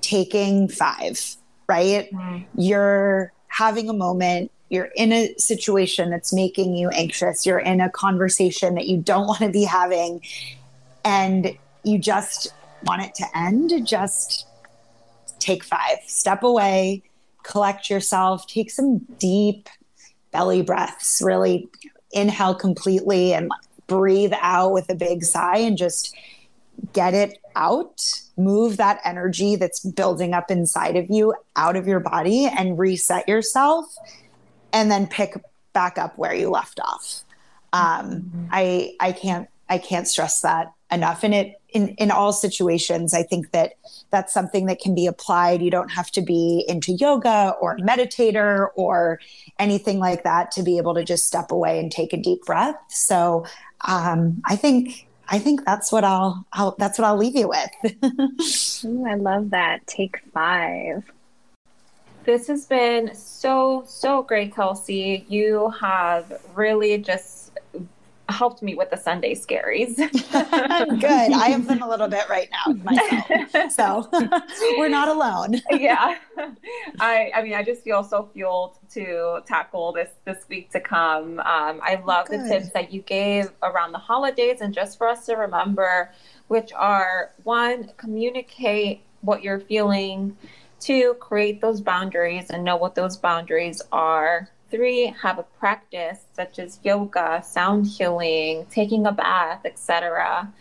[0.01, 1.35] taking five,
[1.67, 2.11] right?
[2.11, 2.45] Mm.
[2.55, 7.89] You're having a moment, you're in a situation that's making you anxious, you're in a
[7.89, 10.21] conversation that you don't want to be having,
[11.05, 12.53] and you just
[12.83, 14.47] want it to end, just
[15.39, 17.03] take five, step away,
[17.43, 19.69] collect yourself, take some deep
[20.31, 21.67] belly breaths, really
[22.11, 23.51] inhale completely and
[23.87, 26.15] breathe out with a big sigh and just
[26.93, 28.03] get it out,
[28.37, 33.27] move that energy that's building up inside of you out of your body and reset
[33.27, 33.95] yourself
[34.71, 35.35] and then pick
[35.73, 37.23] back up where you left off.
[37.73, 38.45] Um, mm-hmm.
[38.51, 41.23] I I can't I can't stress that enough.
[41.23, 43.73] And it in in all situations, I think that
[44.09, 45.61] that's something that can be applied.
[45.61, 49.19] You don't have to be into yoga or meditator or
[49.59, 52.77] anything like that to be able to just step away and take a deep breath.
[52.89, 53.45] So
[53.81, 58.85] um, I think I think that's what I'll, I'll that's what I'll leave you with.
[58.85, 59.85] Ooh, I love that.
[59.87, 61.03] Take five.
[62.23, 65.25] This has been so so great, Kelsey.
[65.27, 67.36] You have really just
[68.29, 69.95] helped me with the Sunday scaries.
[70.99, 71.33] Good.
[71.33, 73.71] I have them a little bit right now myself.
[73.71, 74.09] So
[74.77, 75.61] we're not alone.
[75.71, 76.17] yeah.
[76.99, 81.39] I I mean I just feel so fueled to tackle this this week to come.
[81.39, 82.41] Um, I love Good.
[82.41, 86.11] the tips that you gave around the holidays and just for us to remember,
[86.47, 90.37] which are one, communicate what you're feeling,
[90.79, 96.59] two, create those boundaries and know what those boundaries are Three, have a practice such
[96.59, 100.51] as yoga, sound healing, taking a bath, etc.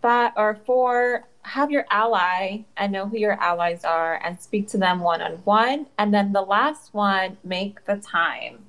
[0.00, 4.78] Five or four, have your ally and know who your allies are and speak to
[4.78, 5.86] them one on one.
[5.98, 8.64] And then the last one, make the time.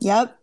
[0.00, 0.38] Yep.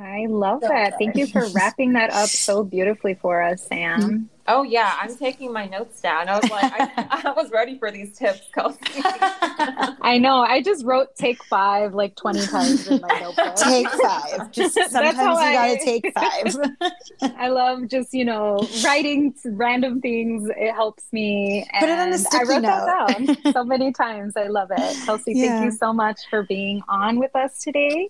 [0.00, 0.94] I love that.
[0.98, 4.00] Thank you for wrapping that up so beautifully for us, Sam.
[4.00, 4.24] Mm-hmm.
[4.50, 6.26] Oh yeah, I'm taking my notes down.
[6.28, 8.78] I was like, I, I was ready for these tips, Kelsey.
[8.94, 10.40] I know.
[10.40, 13.56] I just wrote take five like 20 times in my notebook.
[13.56, 14.50] Take five.
[14.50, 17.34] Just sometimes you I, gotta take five.
[17.36, 20.48] I love just you know writing random things.
[20.56, 21.68] It helps me.
[21.74, 22.86] And Put it on a sticky I wrote note.
[22.86, 24.34] that down so many times.
[24.34, 25.32] I love it, Kelsey.
[25.34, 25.60] Yeah.
[25.60, 28.08] Thank you so much for being on with us today.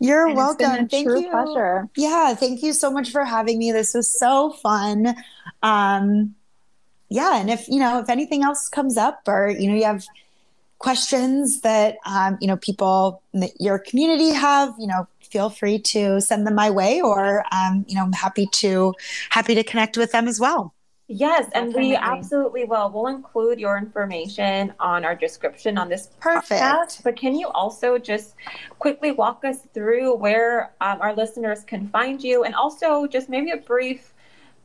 [0.00, 0.88] You're and welcome.
[0.88, 1.28] thank you.
[1.30, 1.88] Pleasure.
[1.96, 3.72] Yeah, thank you so much for having me.
[3.72, 5.16] This was so fun.
[5.62, 6.34] Um,
[7.08, 10.04] yeah, and if you know if anything else comes up, or you know you have
[10.78, 16.20] questions that um, you know people in your community have, you know, feel free to
[16.20, 18.94] send them my way, or um, you know, I'm happy to
[19.30, 20.74] happy to connect with them as well.
[21.10, 21.90] Yes, and Definitely.
[21.90, 22.90] we absolutely will.
[22.90, 26.60] We'll include your information on our description on this Perfect.
[26.60, 27.02] podcast.
[27.02, 28.34] But can you also just
[28.78, 33.52] quickly walk us through where um, our listeners can find you, and also just maybe
[33.52, 34.12] a brief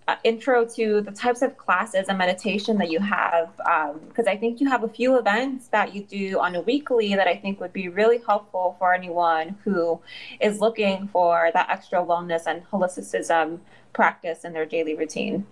[0.09, 3.55] uh, intro to the types of classes and meditation that you have?
[3.55, 7.15] Because um, I think you have a few events that you do on a weekly
[7.15, 10.01] that I think would be really helpful for anyone who
[10.41, 13.59] is looking for that extra wellness and holisticism
[13.93, 15.45] practice in their daily routine.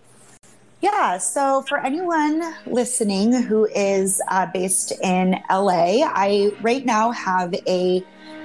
[0.81, 1.19] Yeah.
[1.19, 8.03] So for anyone listening who is uh, based in LA, I right now have a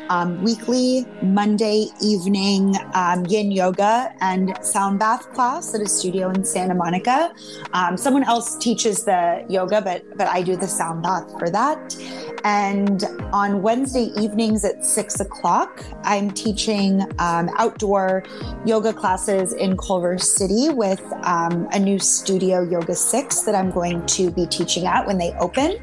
[0.08, 6.44] um, weekly Monday evening um, yin yoga and sound bath class at a studio in
[6.44, 7.32] Santa Monica.
[7.72, 11.96] Um, someone else teaches the yoga, but but I do the sound bath for that.
[12.44, 18.22] And on Wednesday evenings at six o'clock, I'm teaching um, outdoor
[18.64, 24.04] yoga classes in Culver City with um, a new studio, Yoga Six, that I'm going
[24.06, 25.78] to be teaching at when they open.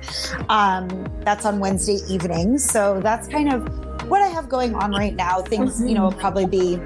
[0.49, 0.87] Um,
[1.21, 2.63] that's on Wednesday evenings.
[2.63, 5.41] So that's kind of what I have going on right now.
[5.41, 6.79] Things, you know, will probably be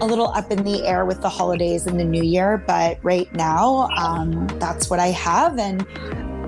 [0.00, 3.32] a little up in the air with the holidays and the new year, but right
[3.34, 5.58] now, um, that's what I have.
[5.58, 5.86] And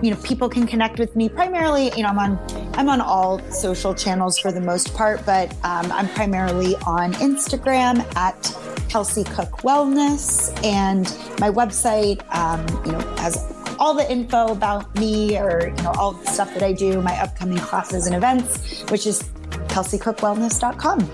[0.03, 1.93] you know, people can connect with me primarily.
[1.97, 5.91] You know, I'm on I'm on all social channels for the most part, but um,
[5.93, 8.57] I'm primarily on Instagram at
[8.89, 11.05] Kelsey Cook Wellness, and
[11.39, 13.47] my website, um, you know, has
[13.79, 17.15] all the info about me or you know all the stuff that I do, my
[17.21, 19.23] upcoming classes and events, which is
[19.73, 21.11] kelseycookwellness.com.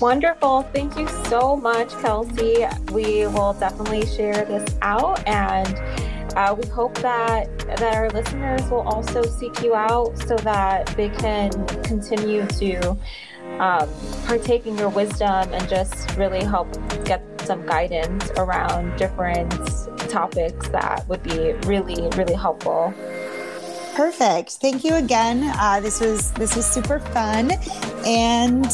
[0.00, 0.62] Wonderful.
[0.74, 2.66] Thank you so much, Kelsey.
[2.92, 5.74] We will definitely share this out and
[6.36, 11.08] uh, we hope that that our listeners will also seek you out so that they
[11.08, 11.50] can
[11.82, 12.90] continue to
[13.58, 13.88] um,
[14.26, 16.68] partake in your wisdom and just really help
[17.04, 19.50] get some guidance around different
[20.10, 22.92] topics that would be really really helpful.
[23.96, 24.50] Perfect.
[24.60, 25.50] Thank you again.
[25.58, 27.52] Uh, this was this was super fun,
[28.04, 28.66] and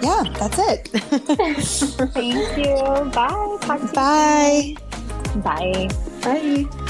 [0.00, 0.88] yeah, that's it.
[2.14, 3.10] Thank you.
[3.10, 3.58] Bye.
[3.92, 4.76] Bye.
[5.42, 5.88] Bye.
[6.22, 6.84] Bye.